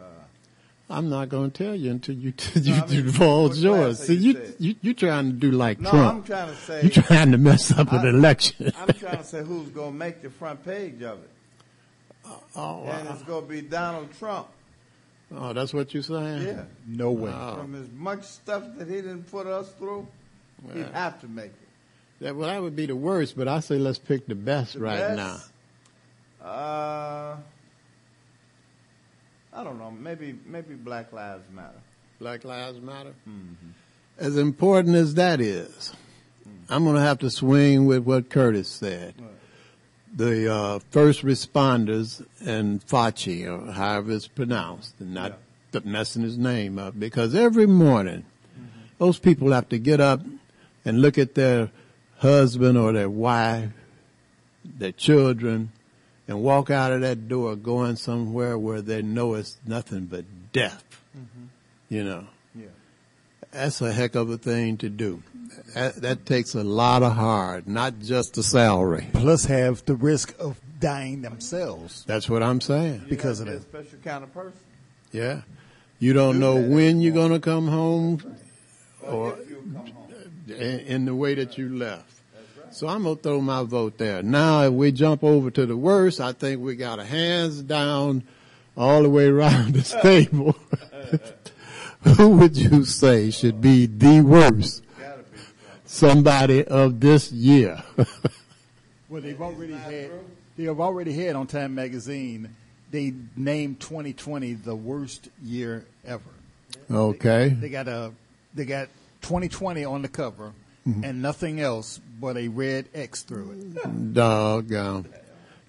[0.91, 3.97] I'm not going to tell you until you you I mean, divulge yours.
[3.99, 6.17] See, you you you you trying to do like No, Trump.
[6.17, 8.71] I'm trying to say- you're trying to mess up an I- election.
[8.77, 11.29] I'm trying to say who's going to make the front page of it.
[12.55, 13.13] Oh, and wow.
[13.13, 14.47] it's going to be Donald Trump.
[15.33, 16.43] Oh, that's what you're saying?
[16.43, 16.63] Yeah.
[16.85, 17.31] No way.
[17.31, 17.57] Wow.
[17.57, 20.07] From as much stuff that he didn't put us through,
[20.73, 21.53] he'd have to make it.
[22.19, 24.79] That, well, that would be the worst, but I say let's pick the best The
[24.81, 25.17] right best?
[26.41, 26.45] now.
[26.45, 27.37] Uh,
[29.53, 29.91] I don't know.
[29.91, 31.81] Maybe maybe Black Lives Matter.
[32.19, 33.13] Black Lives Matter.
[33.27, 33.69] Mm-hmm.
[34.17, 35.93] As important as that is,
[36.69, 39.15] I'm going to have to swing with what Curtis said.
[40.13, 45.39] The uh, first responders and Fauci, or however it's pronounced, and not
[45.85, 48.25] messing his name up, because every morning
[48.97, 50.19] those people have to get up
[50.83, 51.71] and look at their
[52.17, 53.69] husband or their wife,
[54.65, 55.71] their children,
[56.27, 60.83] and walk out of that door going somewhere where they know it's nothing but death.
[61.89, 62.67] You know, Yeah.
[63.51, 65.23] that's a heck of a thing to do.
[65.73, 69.07] That, that takes a lot of hard, not just the salary.
[69.13, 72.03] Plus, have the risk of dying themselves.
[72.05, 73.05] That's what I'm saying.
[73.07, 73.69] Because of You're a that.
[73.69, 74.59] special kind of person.
[75.11, 75.41] Yeah.
[75.99, 78.35] You don't know when you're going to come home
[79.03, 79.37] or
[80.47, 82.11] in, in the way that you left.
[82.71, 84.23] So I'm going to throw my vote there.
[84.23, 88.23] Now, if we jump over to the worst, I think we got a hands down
[88.77, 90.55] all the way around the table.
[92.17, 94.83] Who would you say should be the worst?
[95.95, 97.83] Somebody of this year.
[99.09, 100.09] Well, they've already had.
[100.55, 102.55] They have already had on Time Magazine.
[102.91, 106.23] They named 2020 the worst year ever.
[106.89, 107.49] okay.
[107.49, 108.13] They got a.
[108.55, 108.87] They got
[109.23, 110.53] 2020 on the cover,
[110.87, 111.03] Mhm.
[111.03, 114.13] and nothing else but a red X through it.
[114.13, 115.09] Doggone.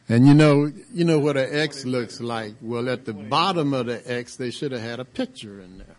[0.08, 2.54] And you know, you know what an X looks like.
[2.60, 5.91] Well, at the bottom of the X, they should have had a picture in there.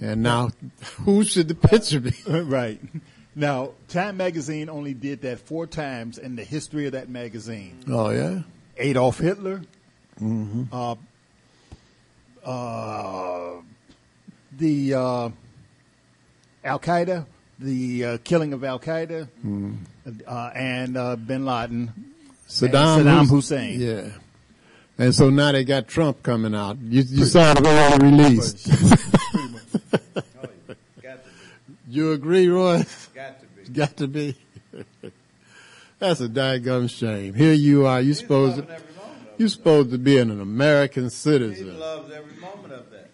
[0.00, 0.50] And now,
[1.04, 2.12] who should the picture be?
[2.28, 2.80] right.
[3.36, 7.80] Now, Time Magazine only did that four times in the history of that magazine.
[7.88, 8.42] Oh yeah.
[8.76, 9.62] Adolf Hitler,
[10.20, 10.72] Mm-hmm.
[10.72, 10.94] uh,
[12.44, 13.60] uh,
[14.56, 15.28] the uh,
[16.64, 17.26] Al Qaeda,
[17.58, 19.78] the uh, killing of Al Qaeda, Mm.
[20.26, 21.92] uh, and uh, Bin Laden,
[22.48, 23.80] Saddam, Saddam Hussein.
[23.80, 24.10] Yeah.
[24.98, 26.78] And so now they got Trump coming out.
[26.80, 28.68] You, you saw it already released.
[31.94, 32.84] You agree, Roy?
[33.14, 33.70] Got to be.
[33.72, 34.36] Got to be.
[35.98, 37.34] That's a daggum shame.
[37.34, 38.00] Here you are.
[38.00, 38.66] You supposed to,
[39.38, 41.66] you supposed to be an American citizen.
[41.66, 43.10] He loves every moment of that.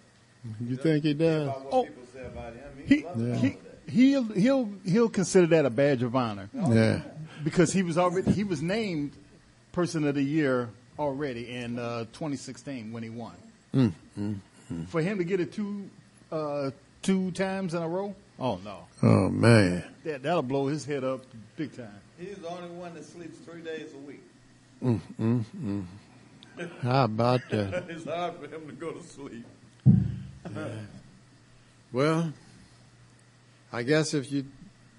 [0.60, 1.50] You think he does?
[1.70, 1.84] Oh.
[1.84, 2.62] people say about him.
[2.86, 3.34] He, He, loves Yeah.
[3.36, 3.56] he,
[3.88, 6.48] he'll he'll he'll consider that a badge of honor.
[6.54, 7.02] Yeah.
[7.44, 9.12] because he was already he was named
[9.72, 13.34] person of the year already in uh, 2016 when he won.
[13.74, 14.36] Mm, mm,
[14.72, 14.88] mm.
[14.88, 15.88] For him to get it two
[16.32, 16.70] uh,
[17.02, 19.84] two times in a row, oh no, Oh man.
[20.04, 21.22] that that'll blow his head up
[21.56, 21.88] big time.
[22.18, 24.22] He's the only one that sleeps three days a week.
[24.82, 25.44] Mm, mm,
[26.58, 26.68] mm.
[26.82, 27.84] How about that?
[27.88, 29.46] it's hard for him to go to sleep.
[31.92, 32.32] Well,
[33.72, 34.44] I guess if you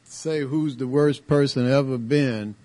[0.03, 2.55] say who's the worst person ever been,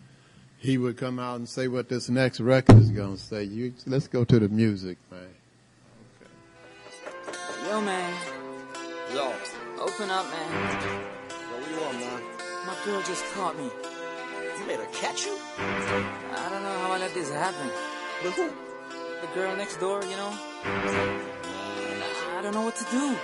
[0.59, 3.45] he would come out and say what this next record is going to say.
[3.45, 5.21] You, let's go to the music, man.
[6.21, 7.69] Okay.
[7.69, 8.15] Yo, man.
[9.15, 9.33] Yo.
[9.87, 10.51] Open up, man.
[10.51, 12.23] Yo, what you want, man?
[12.67, 13.71] My girl just caught me.
[14.59, 15.39] You made her catch you?
[15.59, 17.71] I don't know how I let this happen.
[18.21, 18.51] But who?
[19.21, 20.33] The girl next door, you know?
[20.65, 23.17] I don't know what to do.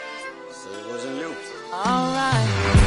[0.53, 1.35] So it wasn't you.
[1.73, 2.82] Alright.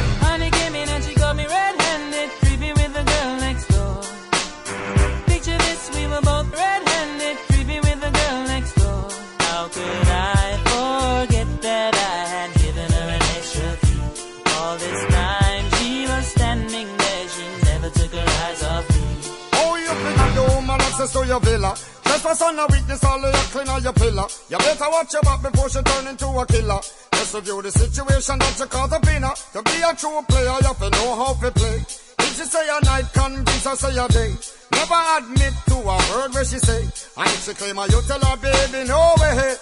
[22.36, 24.26] Trespass on a weakness, all of your clean on your pillar.
[24.48, 26.80] You better watch your back before she turn into a killer.
[27.12, 29.32] Just review the situation that you call the winner.
[29.52, 31.76] To be a true player, you have to know how to play.
[32.18, 34.34] If she say a night, convince her say a day.
[34.72, 36.82] Never admit to a word where she say.
[37.16, 39.56] And if she claim her, you tell her, baby, no way.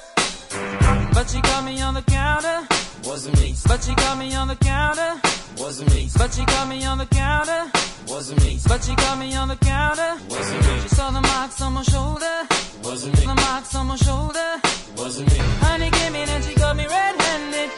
[1.13, 2.84] But she got me on the counter.
[3.07, 3.55] Wasn't me.
[3.67, 5.21] But she caught me on the counter.
[5.59, 6.09] Wasn't me.
[6.17, 7.71] But she caught me on the counter.
[8.09, 8.59] Wasn't me.
[8.67, 10.17] But she caught me on the counter.
[10.31, 10.81] Wasn't me.
[10.81, 12.37] She saw the marks on my shoulder.
[12.83, 13.27] Wasn't me.
[13.27, 14.61] The marks on my shoulder.
[14.97, 15.39] Wasn't me.
[15.61, 17.71] Honey came in and she got me red-handed,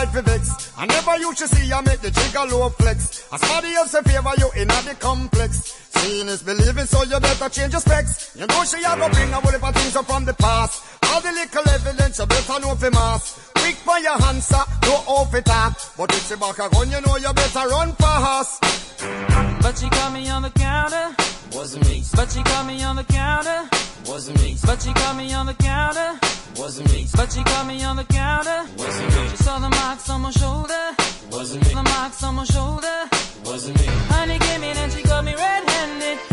[0.00, 0.72] right for vex.
[0.76, 3.26] I never used to see I make the jigger low flex.
[3.32, 5.76] As somebody else in favor, you in the complex.
[5.90, 8.36] Seeing is believing, so you better change your specs.
[8.36, 10.99] You know she have a bring a whole heap things up from the past.
[11.10, 13.50] All the little evidence you better know for mass.
[13.56, 15.74] Quick for your answer, no off it up.
[15.96, 18.60] But if she back a gun, you know you better run fast.
[19.62, 21.14] But she caught me on the counter.
[21.52, 22.02] Wasn't me.
[22.14, 23.68] But she caught me on the counter.
[24.06, 24.56] Wasn't me.
[24.64, 26.18] But she caught me on the counter.
[26.56, 27.06] Wasn't me.
[27.14, 28.66] But she caught me on the counter.
[28.76, 29.28] Wasn't me.
[29.30, 30.84] She saw the marks on my shoulder.
[31.30, 31.74] Wasn't me.
[31.74, 32.98] The marks on my shoulder.
[33.44, 33.86] Wasn't me.
[34.14, 36.29] Honey came in and she got me red-handed.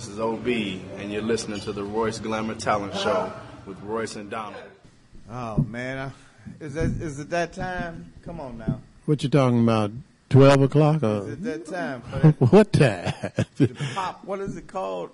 [0.00, 3.30] This is OB, and you're listening to the Royce Glamour Talent Show
[3.66, 4.62] with Royce and Donald.
[5.30, 6.10] Oh man,
[6.58, 8.10] is that is it that time?
[8.24, 8.80] Come on now.
[9.04, 9.90] What you talking about?
[10.30, 13.12] Twelve o'clock Is or it that time for that what time?
[13.58, 14.24] the pop?
[14.24, 15.10] What is it called?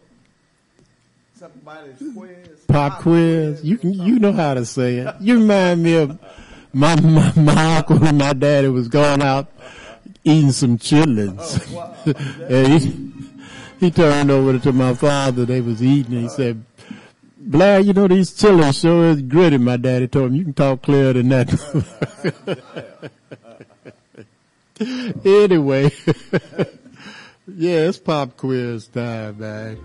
[1.35, 2.61] Somebody's quiz.
[2.69, 3.65] Pop quiz.
[3.65, 5.17] You can you know how to say it.
[5.19, 6.17] You remind me of
[6.73, 9.51] my my, my uncle and my daddy was going out
[10.23, 11.73] eating some chitlins.
[11.75, 13.06] Oh, and he
[13.79, 15.45] he turned over to my father.
[15.45, 16.15] They was eating.
[16.15, 16.65] And he said,
[17.39, 20.83] "Blair, you know these chitlins sure is gritty." My daddy told him, "You can talk
[20.83, 23.11] clearer than that."
[25.25, 25.85] anyway,
[27.47, 29.79] yeah, it's pop quiz time, man.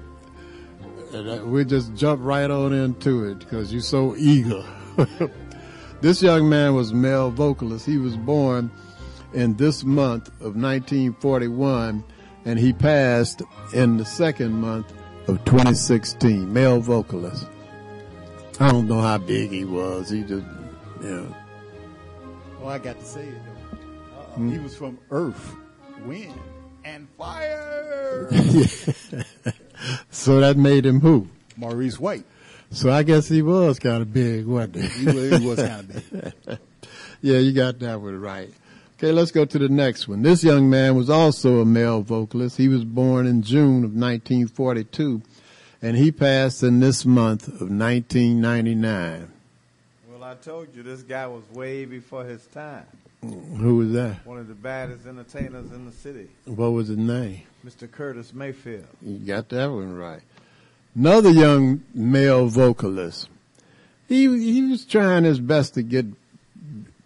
[1.13, 4.63] And uh, we just jump right on into it because you're so eager.
[6.01, 7.85] this young man was male vocalist.
[7.85, 8.71] He was born
[9.33, 12.03] in this month of 1941
[12.45, 13.41] and he passed
[13.73, 14.91] in the second month
[15.27, 16.51] of 2016.
[16.51, 17.47] Male vocalist.
[18.59, 20.09] I don't know how big he was.
[20.09, 20.45] He just,
[21.01, 21.35] you know.
[22.61, 24.21] Oh, I got to say it though.
[24.35, 24.51] Hmm.
[24.51, 25.55] He was from Earth,
[26.05, 26.39] Wind,
[26.83, 28.29] and Fire.
[30.11, 31.27] so that made him who?
[31.57, 32.25] Maurice White.
[32.69, 34.87] So I guess he was kind of big, wasn't he?
[34.87, 36.59] He was, was kind of big.
[37.21, 38.49] yeah, you got that one right.
[39.01, 40.21] Okay, let's go to the next one.
[40.21, 42.57] This young man was also a male vocalist.
[42.57, 45.23] He was born in June of 1942,
[45.81, 49.31] and he passed in this month of 1999.
[50.07, 52.85] Well, I told you this guy was way before his time.
[53.25, 54.23] Mm, who was that?
[54.23, 57.41] One of the baddest entertainers in the city, What was his name?
[57.65, 57.89] Mr.
[57.91, 58.85] Curtis Mayfield.
[59.01, 60.21] You got that one right.
[60.93, 63.29] Another young male vocalist.
[64.07, 66.05] He he was trying his best to get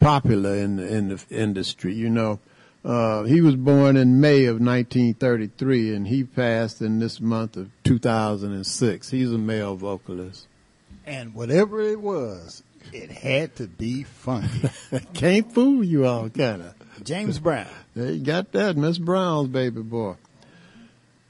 [0.06, 1.95] popular in the in the industry.
[1.95, 2.40] You know,
[2.84, 7.72] uh, he was born in May of 1933, and he passed in this month of
[7.84, 9.10] 2006.
[9.10, 10.45] He's a male vocalist.
[11.07, 12.61] And whatever it was,
[12.94, 14.48] it had to be funny.
[15.14, 17.02] Can't fool you all, can I?
[17.03, 17.68] James Brown.
[17.95, 20.15] There you got that, Miss Brown's baby boy.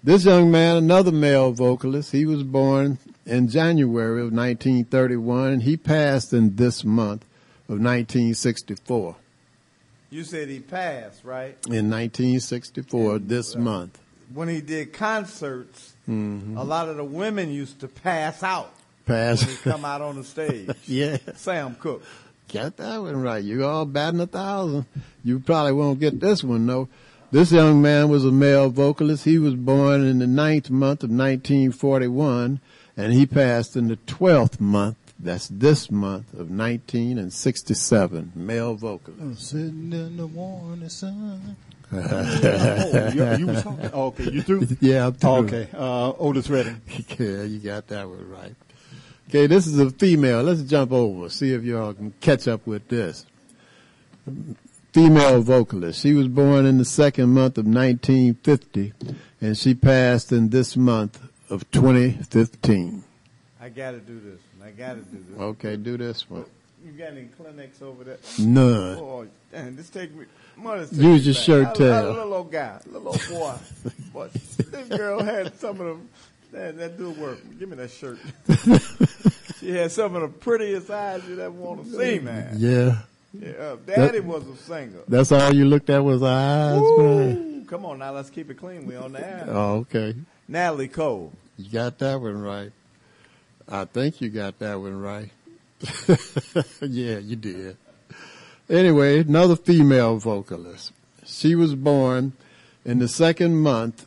[0.04, 5.78] This young man, another male vocalist, he was born in January of 1931, and he
[5.78, 7.24] passed in this month
[7.68, 9.16] of 1964.
[10.12, 11.58] You said he passed, right?
[11.68, 14.00] In 1964, this month.
[14.34, 16.58] When he did concerts, Mhm.
[16.58, 18.72] a lot of the women used to pass out
[19.06, 19.46] Pass.
[19.46, 20.70] when come out on the stage.
[20.88, 21.18] yeah.
[21.36, 22.04] Sam Cooke.
[22.54, 23.44] Got that one right.
[23.44, 24.86] You all batting a thousand.
[25.24, 26.88] You probably won't get this one though.
[27.32, 29.26] This young man was a male vocalist.
[29.26, 32.60] He was born in the ninth month of 1941,
[32.96, 34.96] and he passed in the twelfth month.
[35.26, 38.34] That's this month of 1967.
[38.36, 39.20] Male vocalist.
[39.20, 41.56] I'm Sitting in the morning sun.
[41.92, 43.90] oh, you, you was talking?
[43.92, 44.68] Oh, okay, you through?
[44.82, 45.30] Yeah, I'm through.
[45.32, 46.80] Oh, okay, uh, Otis Redding.
[47.18, 48.54] yeah, you got that one right.
[49.30, 50.44] Okay, this is a female.
[50.44, 51.28] Let's jump over.
[51.30, 53.26] See if y'all can catch up with this.
[54.94, 56.02] Female vocalist.
[56.02, 58.94] She was born in the second month of 1950,
[59.42, 61.20] and she passed in this month
[61.50, 63.04] of 2015.
[63.60, 64.40] I got to do this.
[64.66, 65.40] I got to do this.
[65.40, 66.46] Okay, do this one.
[66.84, 68.18] You got any clinics over there?
[68.40, 68.98] None.
[68.98, 70.26] Oh, damn, this take me.
[70.58, 71.44] Mother's take Use me your back.
[71.44, 72.14] shirt I- I- tail.
[72.14, 73.54] little old guy, little old boy.
[74.14, 76.10] but this girl had some of them.
[76.52, 77.40] That, that do work.
[77.60, 78.18] Give me that shirt.
[79.60, 82.56] she had some of the prettiest eyes you'd ever want to see, man.
[82.58, 83.00] Yeah.
[83.34, 85.00] Yeah, uh, Daddy was a singer.
[85.10, 87.66] That's all you looked at was eyes, man.
[87.68, 88.86] Come on now, let's keep it clean.
[88.88, 89.46] We on the air.
[89.50, 90.16] Oh, okay.
[90.48, 91.34] Natalie Cole.
[91.58, 92.72] You got that one right.
[93.68, 95.32] I think you got that one right.
[96.82, 97.78] yeah, you did.
[98.70, 100.92] Anyway, another female vocalist.
[101.26, 102.34] She was born
[102.84, 104.06] in the second month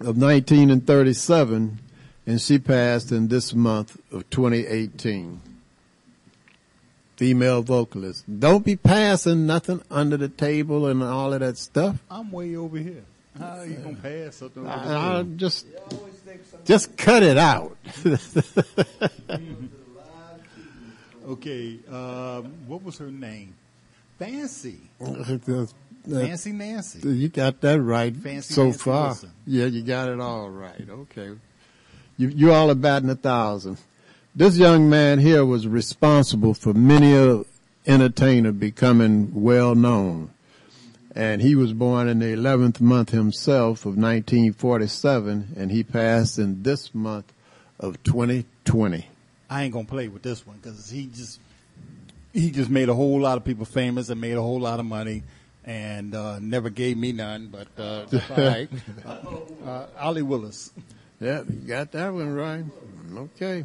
[0.00, 1.80] of 1937
[2.26, 5.40] and she passed in this month of 2018.
[7.16, 8.24] Female vocalist.
[8.38, 11.96] Don't be passing nothing under the table and all of that stuff.
[12.10, 13.04] I'm way over here.
[13.38, 14.66] How you gonna pass something?
[14.66, 15.66] I, I just,
[16.64, 17.76] just cut it out.
[21.28, 23.54] Okay, um, what was her name?
[24.18, 24.78] Fancy.
[24.98, 27.06] Fancy Nancy.
[27.06, 29.04] You got that right Fancy so Nancy far.
[29.08, 29.32] Wilson.
[29.46, 30.88] Yeah, you got it all right.
[30.88, 31.32] Okay.
[32.16, 33.76] You, you all are batting a thousand.
[34.34, 37.44] This young man here was responsible for many a
[37.86, 40.30] entertainer becoming well known.
[41.18, 46.62] And he was born in the 11th month himself of 1947 and he passed in
[46.62, 47.32] this month
[47.80, 49.08] of 2020.
[49.50, 51.40] I ain't gonna play with this one because he just
[52.32, 54.86] he just made a whole lot of people famous and made a whole lot of
[54.86, 55.24] money
[55.64, 57.48] and uh, never gave me none.
[57.48, 58.68] But uh, that's all right.
[59.04, 60.70] uh, uh, Ollie Willis.
[61.20, 62.64] Yeah, you got that one right.
[63.16, 63.64] Okay.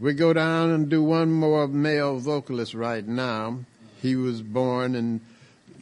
[0.00, 3.58] We go down and do one more male vocalist right now.
[4.00, 5.20] He was born in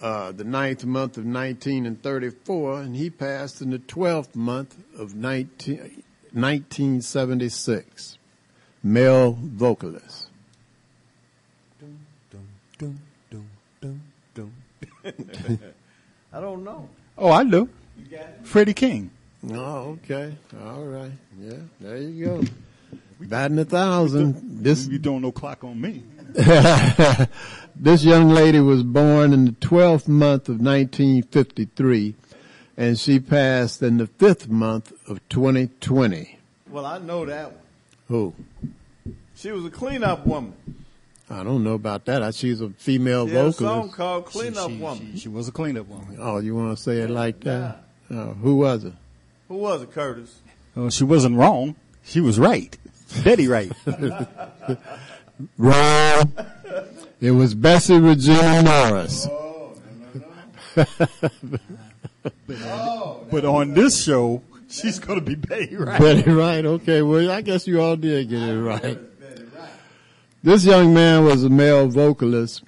[0.00, 6.02] uh, the ninth month of 1934, and he passed in the 12th month of 19,
[6.32, 8.18] 1976.
[8.82, 10.28] Male vocalist.
[16.32, 16.88] I don't know.
[17.16, 17.68] Oh, I do.
[17.98, 18.40] You got it?
[18.42, 19.10] Freddie King.
[19.50, 20.34] Oh, okay.
[20.64, 21.12] All right.
[21.40, 22.44] Yeah, there you go.
[23.20, 24.62] Batting a thousand.
[24.62, 26.02] This You don't know clock on me.
[27.78, 32.14] this young lady was born in the 12th month of 1953
[32.76, 36.38] and she passed in the 5th month of 2020.
[36.70, 37.60] Well, I know that one.
[38.08, 38.34] Who?
[39.34, 40.54] She was a cleanup woman.
[41.28, 42.22] I don't know about that.
[42.22, 45.12] I- She's a female She had a song called Cleanup she, Woman.
[45.12, 46.16] She, she was a cleanup woman.
[46.20, 47.82] Oh, you want to say it like that?
[48.10, 48.92] Oh, who was it?
[49.48, 50.40] Who was it, Curtis?
[50.76, 51.74] Oh, she wasn't wrong.
[52.04, 52.76] She was right.
[53.24, 53.72] Betty right.
[55.58, 56.32] Wrong.
[57.20, 59.26] It was Bessie Regina Norris.
[63.30, 65.98] but on this show, she's gonna be Betty right.
[65.98, 66.66] Betty Wright.
[66.66, 68.98] Okay, well, I guess you all did get it right.
[70.42, 72.62] This young man was a male vocalist,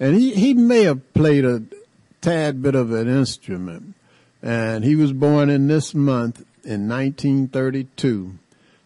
[0.00, 1.62] and he, he may have played a
[2.20, 3.94] tad bit of an instrument.
[4.42, 8.38] And he was born in this month in 1932,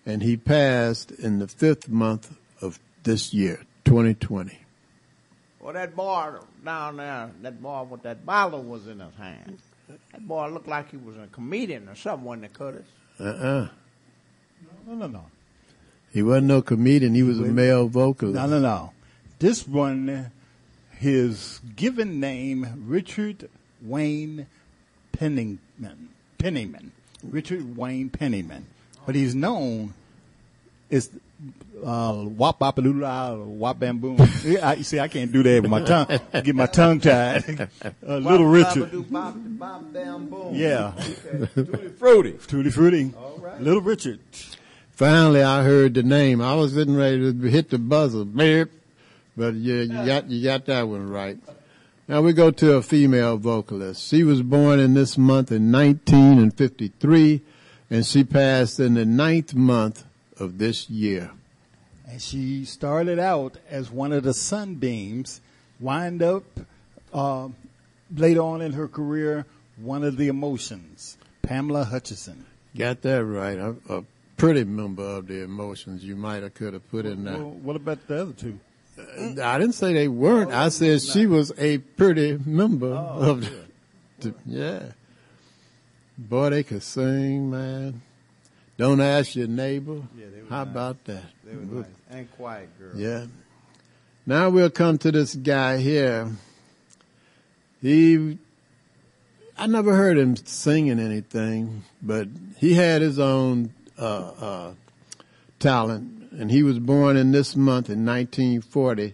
[0.04, 4.63] and he passed in the fifth month of this year, 2020.
[5.64, 9.58] Well, that boy down there, that boy with that bottle was in his hand.
[10.12, 12.86] That boy looked like he was a comedian or something, wasn't it, Curtis?
[13.18, 13.68] Uh-uh.
[14.86, 15.24] No, no, no.
[16.12, 17.14] He wasn't no comedian.
[17.14, 18.36] He was a male vocalist.
[18.36, 18.92] No, no, no.
[19.38, 20.30] This one,
[20.98, 23.48] his given name, Richard
[23.80, 24.46] Wayne
[25.12, 26.10] Penniman.
[26.36, 26.92] Penniman.
[27.22, 28.66] Richard Wayne Penniman.
[29.06, 29.94] But he's known
[30.90, 31.08] as
[31.84, 34.18] uh, Wop Bopalula, Wop Bamboom.
[34.44, 36.06] Yeah, I, see, I can't do that with my tongue.
[36.32, 37.68] Get my tongue tied.
[38.06, 38.90] Uh, Little Richard.
[40.52, 40.92] Yeah.
[41.54, 42.32] Tutti Frutti.
[42.32, 43.12] Tutti Frutti.
[43.60, 44.20] Little Richard.
[44.92, 46.40] Finally, I heard the name.
[46.40, 48.68] I was getting ready to hit the buzzer, beep.
[49.36, 51.38] but yeah, you got you got that one right.
[52.06, 54.06] Now we go to a female vocalist.
[54.06, 57.40] She was born in this month in 1953,
[57.90, 60.04] and she passed in the ninth month
[60.38, 61.30] of this year.
[62.06, 65.40] And she started out as one of the sunbeams,
[65.80, 66.44] wind up
[67.12, 67.48] uh,
[68.14, 69.46] later on in her career,
[69.76, 72.44] one of the emotions, Pamela Hutchinson.
[72.76, 73.58] Got that right.
[73.58, 74.04] A, a
[74.36, 77.38] pretty member of the emotions you might have could have put in there.
[77.38, 78.58] Well, what about the other two?
[79.42, 80.52] I didn't say they weren't.
[80.52, 83.64] I said she was a pretty member of the,
[84.20, 84.82] the- yeah.
[86.16, 88.02] Boy, they could sing, man.
[88.76, 90.02] Don't ask your neighbor.
[90.18, 90.72] Yeah, they were How nice.
[90.72, 91.24] about that?
[91.44, 91.86] They were nice.
[92.10, 92.90] And quiet girl.
[92.96, 93.26] Yeah.
[94.26, 96.30] Now we'll come to this guy here.
[97.80, 98.38] He,
[99.58, 104.04] I never heard him singing anything, but he had his own uh,
[104.40, 104.72] uh,
[105.60, 109.12] talent, and he was born in this month in 1940,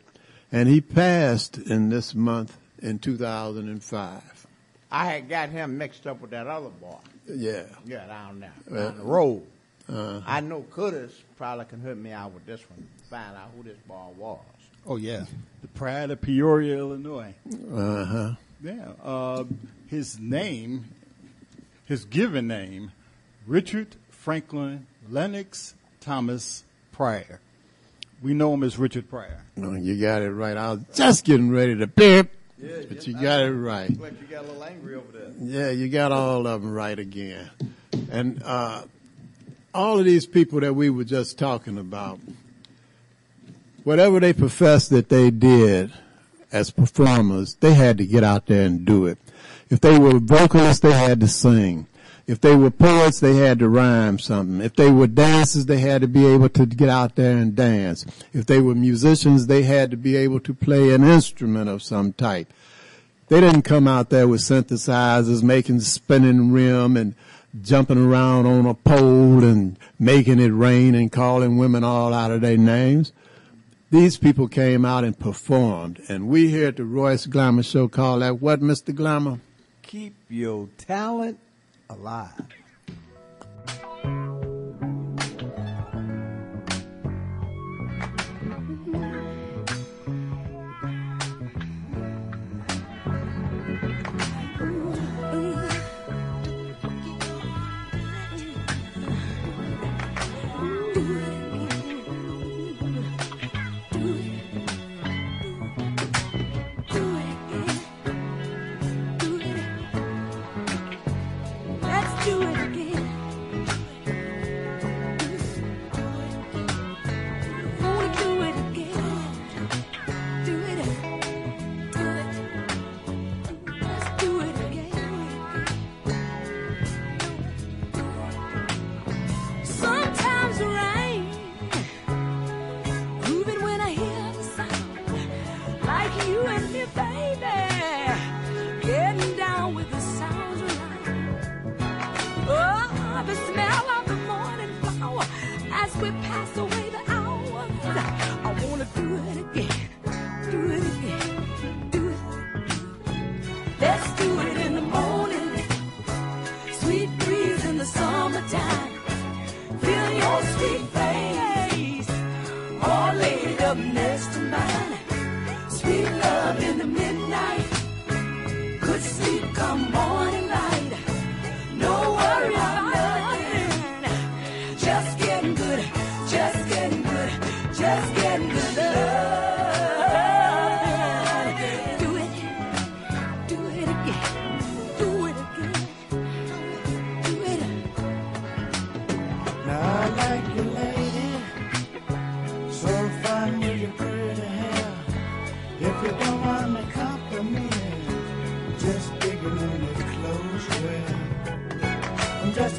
[0.53, 4.47] and he passed in this month in 2005.
[4.93, 6.97] I had got him mixed up with that other boy.
[7.37, 7.63] Yeah.
[7.87, 8.53] Yeah, down there.
[8.69, 9.43] Well, down the road.
[9.89, 12.87] Uh, I know Curtis probably can help me out with this one.
[13.09, 14.39] Find out who this boy was.
[14.87, 15.25] Oh, yeah.
[15.63, 17.35] The Pride of Peoria, Illinois.
[17.75, 18.35] uh huh.
[18.63, 18.93] Yeah.
[19.03, 19.45] Uh,
[19.89, 20.85] his name,
[21.87, 22.93] his given name,
[23.47, 26.63] Richard Franklin Lennox Thomas
[26.93, 27.41] Pryor.
[28.23, 29.45] We know him as Richard Pryor.
[29.57, 30.57] No, you got it right.
[30.57, 31.87] I was just getting ready to
[32.61, 33.99] beep, but you got it right.
[33.99, 35.31] Like you got a little angry over there.
[35.39, 37.51] Yeah, you got all of them right again.
[38.11, 38.83] And uh,
[39.75, 42.21] all of these people that we were just talking about,
[43.85, 45.93] whatever they professed that they did
[46.53, 49.19] as performers, they had to get out there and do it.
[49.69, 51.87] If they were vocalists, they had to sing.
[52.31, 54.61] If they were poets, they had to rhyme something.
[54.61, 58.07] If they were dancers, they had to be able to get out there and dance.
[58.33, 62.13] If they were musicians, they had to be able to play an instrument of some
[62.13, 62.47] type.
[63.27, 67.17] They didn't come out there with synthesizers making spinning rim and
[67.63, 72.43] jumping around on a pole and making it rain and calling women all out of
[72.43, 73.11] their names.
[73.91, 76.01] These people came out and performed.
[76.09, 78.95] And we here at the Royce Glamour Show call that what, Mr.
[78.95, 79.41] Glamour?
[79.83, 81.41] Keep your talent
[81.91, 82.31] alive.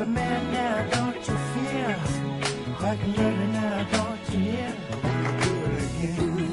[0.01, 1.95] a man now, don't you fear?
[2.81, 4.73] Like a murder now, don't you hear?
[5.41, 6.50] Do it again.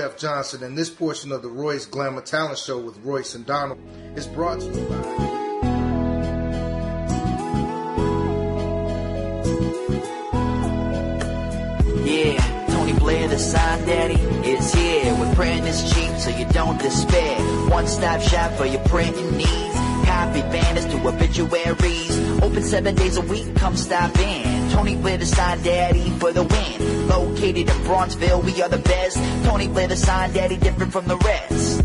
[0.00, 3.78] Jeff Johnson, and this portion of the Royce Glamour Talent Show with Royce and Donald
[4.16, 4.96] is brought to you by.
[12.02, 14.14] Yeah, Tony Blair, the sign daddy,
[14.48, 15.14] is here.
[15.20, 17.38] With printing is cheap, so you don't despair.
[17.68, 19.74] One stop shop for your printing needs.
[20.06, 22.29] Copy banners to obituaries.
[22.42, 24.70] Open seven days a week, come stop in.
[24.70, 27.08] Tony sign daddy for the win.
[27.08, 29.16] Located in Bronxville, we are the best.
[29.44, 31.84] Tony sign daddy, different from the rest.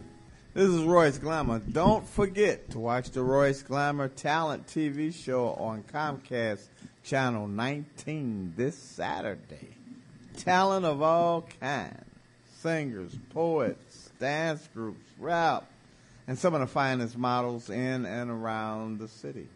[0.57, 1.59] This is Royce Glamour.
[1.71, 6.69] Don't forget to watch the Royce Glamour Talent TV show on Comcast
[7.05, 9.77] Channel 19 this Saturday.
[10.39, 12.03] Talent of all kinds
[12.61, 15.67] singers, poets, dance groups, rap,
[16.27, 19.49] and some of the finest models in and around the city.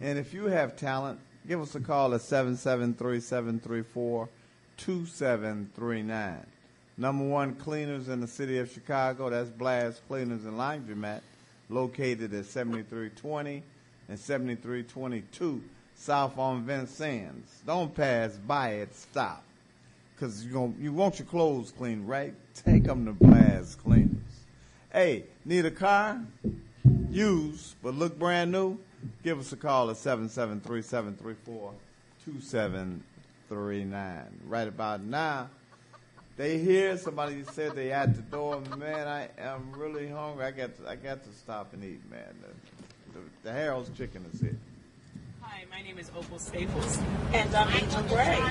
[0.00, 4.28] And if you have talent, give us a call at 773 734
[4.78, 6.46] 2739.
[6.96, 11.22] Number one cleaners in the city of Chicago, that's Blast Cleaners and Laundromat,
[11.68, 13.64] located at 7320
[14.08, 15.60] and 7322
[15.96, 17.62] South on Vincennes.
[17.66, 19.42] Don't pass by it, stop.
[20.14, 22.32] Because you, you want your clothes clean, right?
[22.54, 24.14] Take them to Blast Cleaners.
[24.92, 26.20] Hey, need a car?
[27.10, 28.78] Used, but look brand new?
[29.24, 31.72] Give us a call at 773 734
[32.24, 34.40] 2739.
[34.46, 35.50] Right about now,
[36.36, 38.60] they hear somebody said they at the door.
[38.76, 40.44] Man, I am really hungry.
[40.44, 42.22] I got to, I got to stop and eat, man.
[42.42, 44.56] The, the, the Harold's chicken is here.
[45.42, 46.98] Hi, my name is Opal Staples,
[47.32, 48.42] and I'm Angel Gray.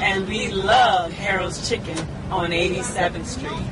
[0.00, 1.96] And we love Harold's Chicken
[2.30, 3.66] on 87th Street.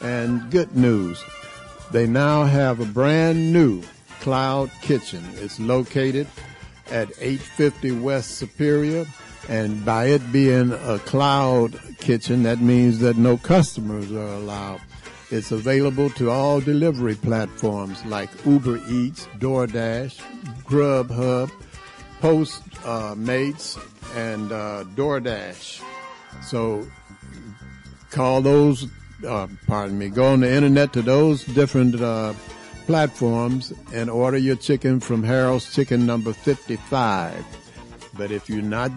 [0.00, 1.24] And good news,
[1.90, 3.82] they now have a brand new
[4.20, 5.24] cloud kitchen.
[5.36, 6.26] It's located
[6.90, 9.06] at 850 West Superior.
[9.48, 14.80] And by it being a cloud kitchen, that means that no customers are allowed.
[15.28, 20.20] It's available to all delivery platforms like Uber Eats, DoorDash,
[20.62, 21.50] Grubhub,
[22.20, 23.76] Postmates,
[24.16, 25.82] and uh, DoorDash.
[26.44, 26.86] So
[28.10, 28.86] call those,
[29.26, 32.32] uh, pardon me, go on the internet to those different uh,
[32.86, 37.44] platforms and order your chicken from Harold's Chicken number 55.
[38.16, 38.92] But if you're not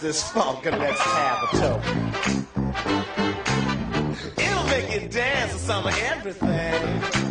[0.02, 1.80] this funk and let's have a toe.
[4.36, 7.21] It'll make you dance to some of everything.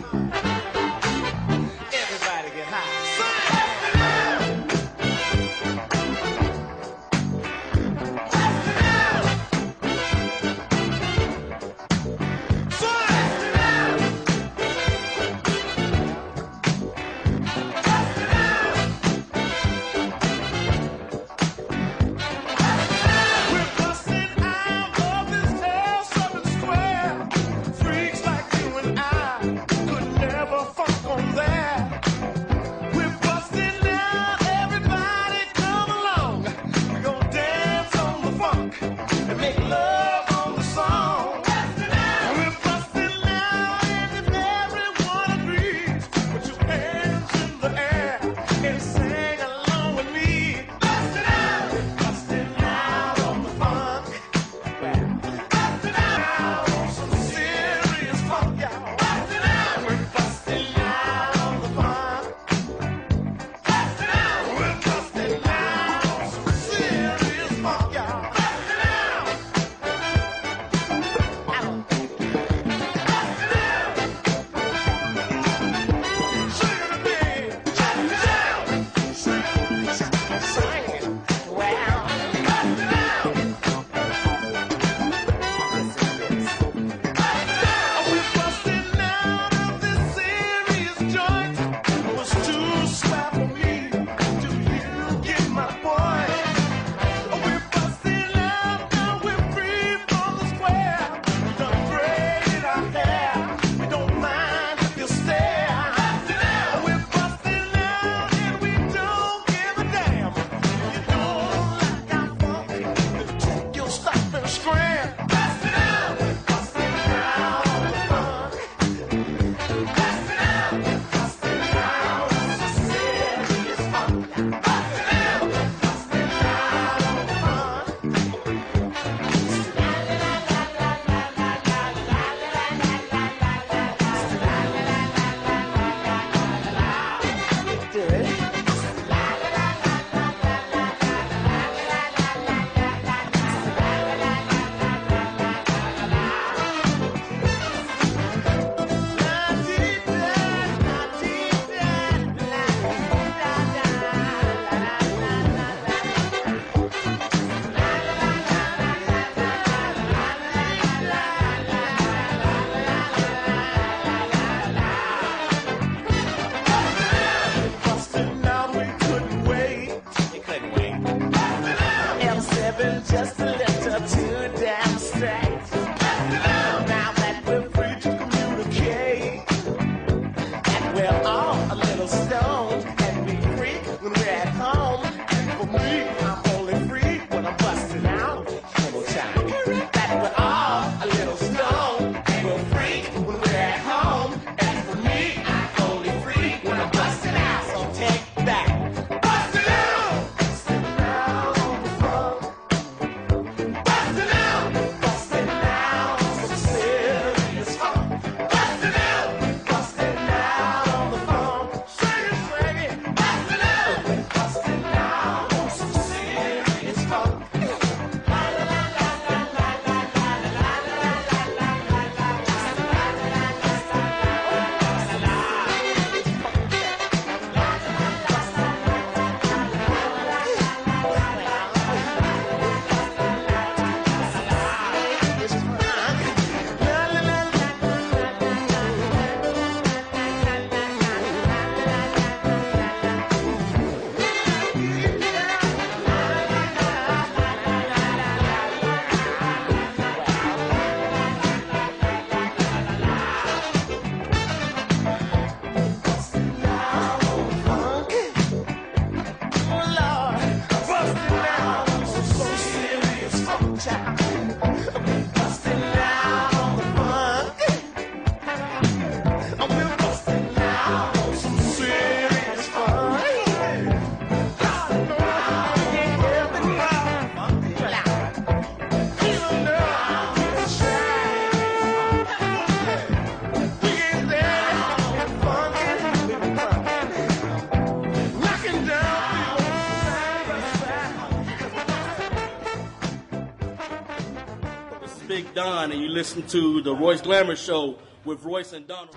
[295.53, 299.15] Don, and you listen to the Royce Glamour Show with Royce and Donald.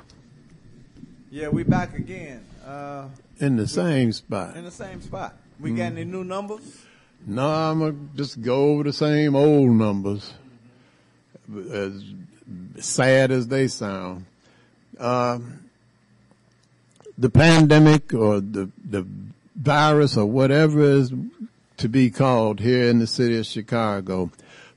[1.31, 2.45] Yeah, we back again.
[2.67, 3.07] Uh,
[3.39, 4.57] In the same spot.
[4.57, 5.37] in the same spot.
[5.61, 6.61] We got any new numbers?
[7.27, 10.33] No, I'm gonna just go over the same old numbers,
[11.73, 12.05] as
[12.79, 14.27] sad as they sound.
[14.99, 15.39] Uh,
[17.17, 19.07] the pandemic or the the
[19.57, 21.13] virus or whatever is
[21.79, 24.31] to be called here in the city of Chicago.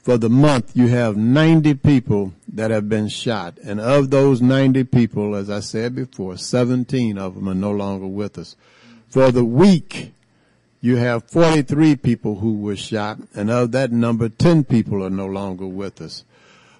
[0.07, 3.57] For the month, you have 90 people that have been shot.
[3.61, 8.07] And of those 90 people, as I said before, 17 of them are no longer
[8.07, 8.55] with us.
[9.09, 10.13] For the week,
[10.79, 13.17] you have 43 people who were shot.
[13.35, 16.23] And of that number, 10 people are no longer with us.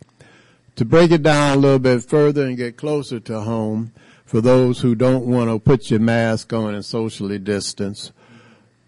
[0.78, 3.92] To break it down a little bit further and get closer to home,
[4.26, 8.12] for those who don't want to put your mask on and socially distance,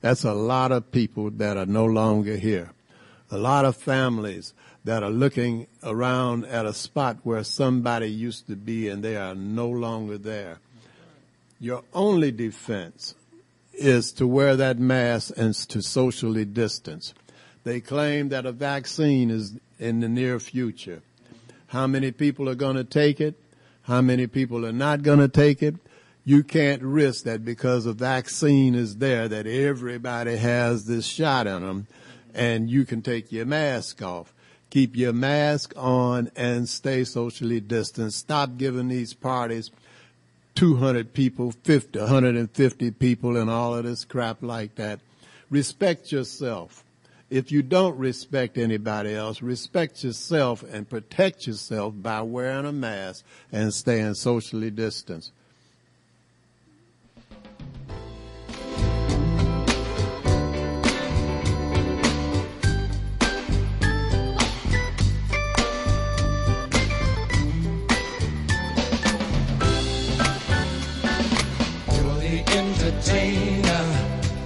[0.00, 2.70] That's a lot of people that are no longer here.
[3.30, 4.54] A lot of families
[4.84, 9.34] that are looking around at a spot where somebody used to be and they are
[9.34, 10.60] no longer there.
[11.60, 13.14] Your only defense
[13.74, 17.12] is to wear that mask and to socially distance.
[17.64, 21.02] They claim that a vaccine is in the near future.
[21.68, 23.34] How many people are going to take it?
[23.82, 25.74] How many people are not going to take it?
[26.28, 31.62] You can't risk that because a vaccine is there that everybody has this shot in
[31.62, 31.86] them
[32.34, 34.34] and you can take your mask off.
[34.68, 38.18] Keep your mask on and stay socially distanced.
[38.18, 39.70] Stop giving these parties
[40.54, 45.00] 200 people, 50, 150 people and all of this crap like that.
[45.48, 46.84] Respect yourself.
[47.30, 53.24] If you don't respect anybody else, respect yourself and protect yourself by wearing a mask
[53.50, 55.32] and staying socially distanced.
[72.58, 73.84] Entertainer,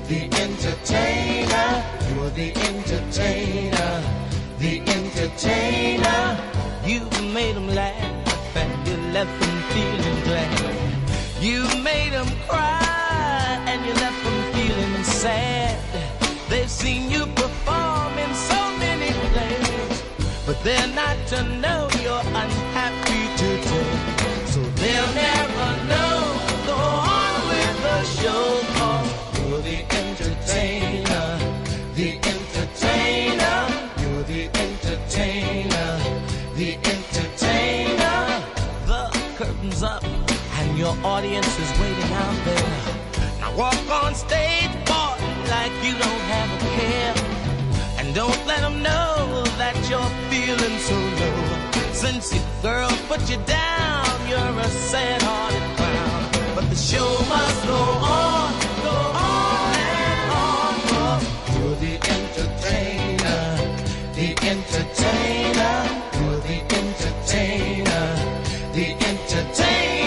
[0.06, 1.68] the entertainer.
[2.09, 3.93] You're the entertainer,
[4.59, 6.22] the entertainer.
[6.84, 10.93] You've made them laugh and you left them feeling glad.
[11.40, 15.78] You've made them cry and you left them feeling sad.
[16.51, 20.02] They've seen you perform in so many plays,
[20.44, 21.91] but they're not to know
[41.23, 43.39] audience is waiting out there.
[43.39, 45.15] Now walk on stage, boy,
[45.55, 47.15] like you don't have a care.
[47.99, 51.93] And don't let them know that you're feeling so low.
[51.93, 56.55] Since your girl put you down, you're a sad-hearted clown.
[56.57, 57.82] But the show must go
[58.19, 58.51] on,
[58.82, 58.97] go
[59.31, 60.74] on and on.
[60.89, 61.24] 'cause
[61.55, 63.43] You're the entertainer,
[64.19, 65.77] the entertainer.
[66.19, 68.07] You're the entertainer,
[68.74, 70.02] the entertainer.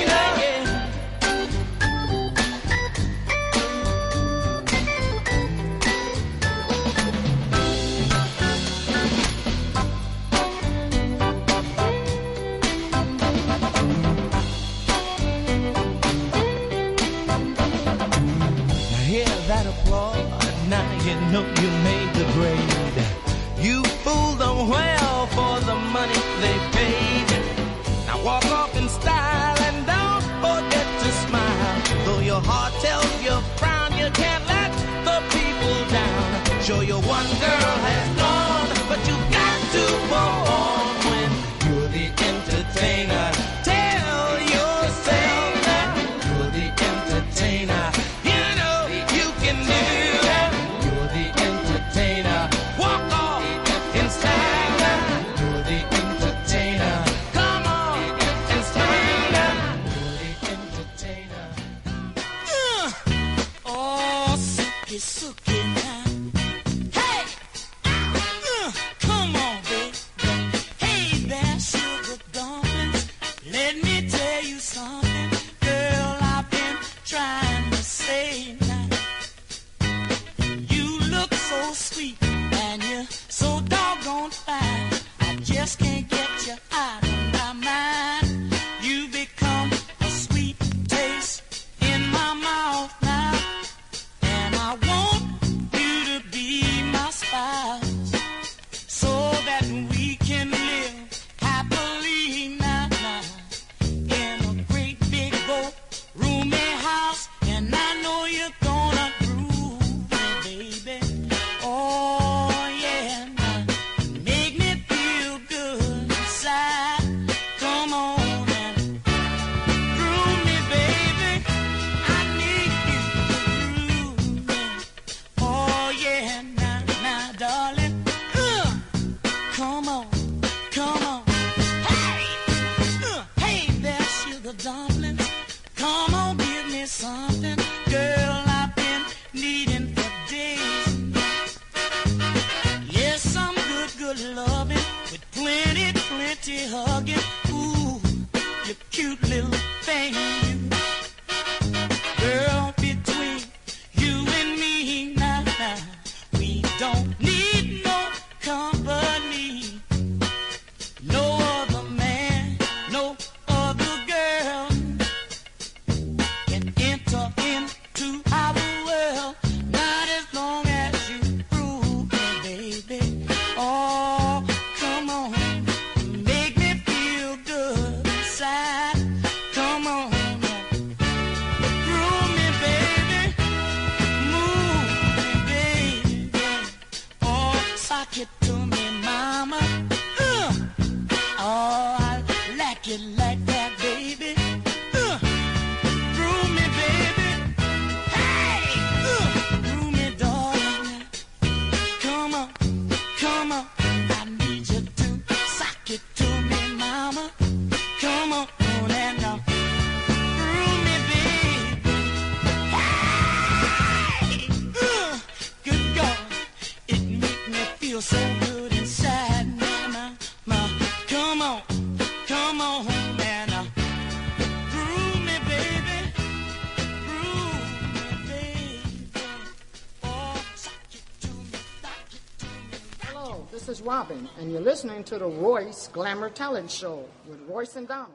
[233.86, 238.12] Robin, and you're listening to the Royce Glamour Talent Show with Royce and Donald.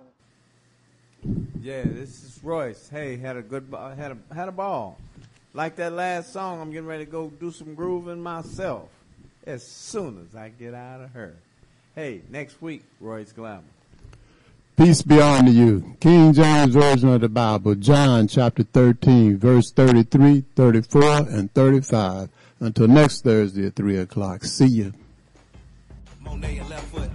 [1.62, 2.88] Yeah, this is Royce.
[2.88, 4.98] Hey, had a good, had a had a ball.
[5.54, 8.88] Like that last song, I'm getting ready to go do some grooving myself
[9.46, 11.36] as soon as I get out of here.
[11.94, 13.62] Hey, next week, Royce Glamour.
[14.76, 15.96] Peace be on to you.
[16.00, 22.28] King James Version of the Bible, John chapter 13, verse 33, 34, and 35.
[22.58, 24.44] Until next Thursday at 3 o'clock.
[24.44, 24.92] See you.
[26.20, 27.10] Monet and left foot.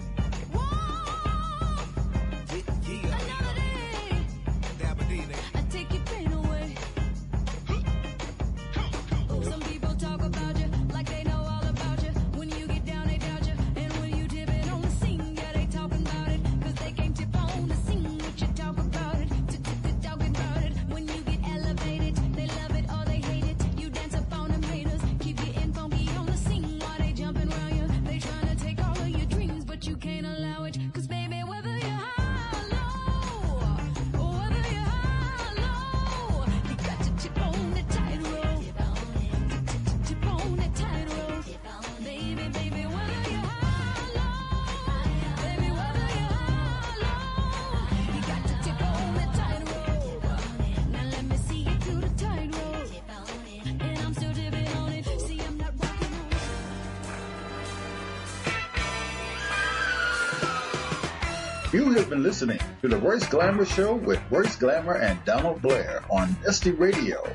[63.15, 67.25] Royce Glamour Show with Royce Glamour and Donald Blair on Dusty Radio,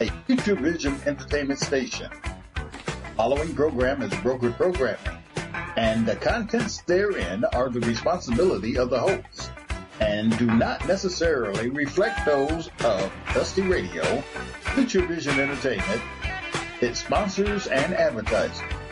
[0.00, 2.10] a Future Vision entertainment station.
[3.18, 4.98] Following program is brokered programming,
[5.76, 9.50] and the contents therein are the responsibility of the host
[10.00, 14.22] and do not necessarily reflect those of Dusty Radio,
[14.74, 16.00] Future Vision Entertainment,
[16.80, 18.85] its sponsors and advertisers.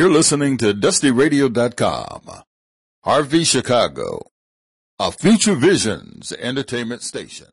[0.00, 2.22] You're listening to DustyRadio.com,
[3.04, 4.30] RV Chicago,
[4.98, 7.49] a Future Visions entertainment station.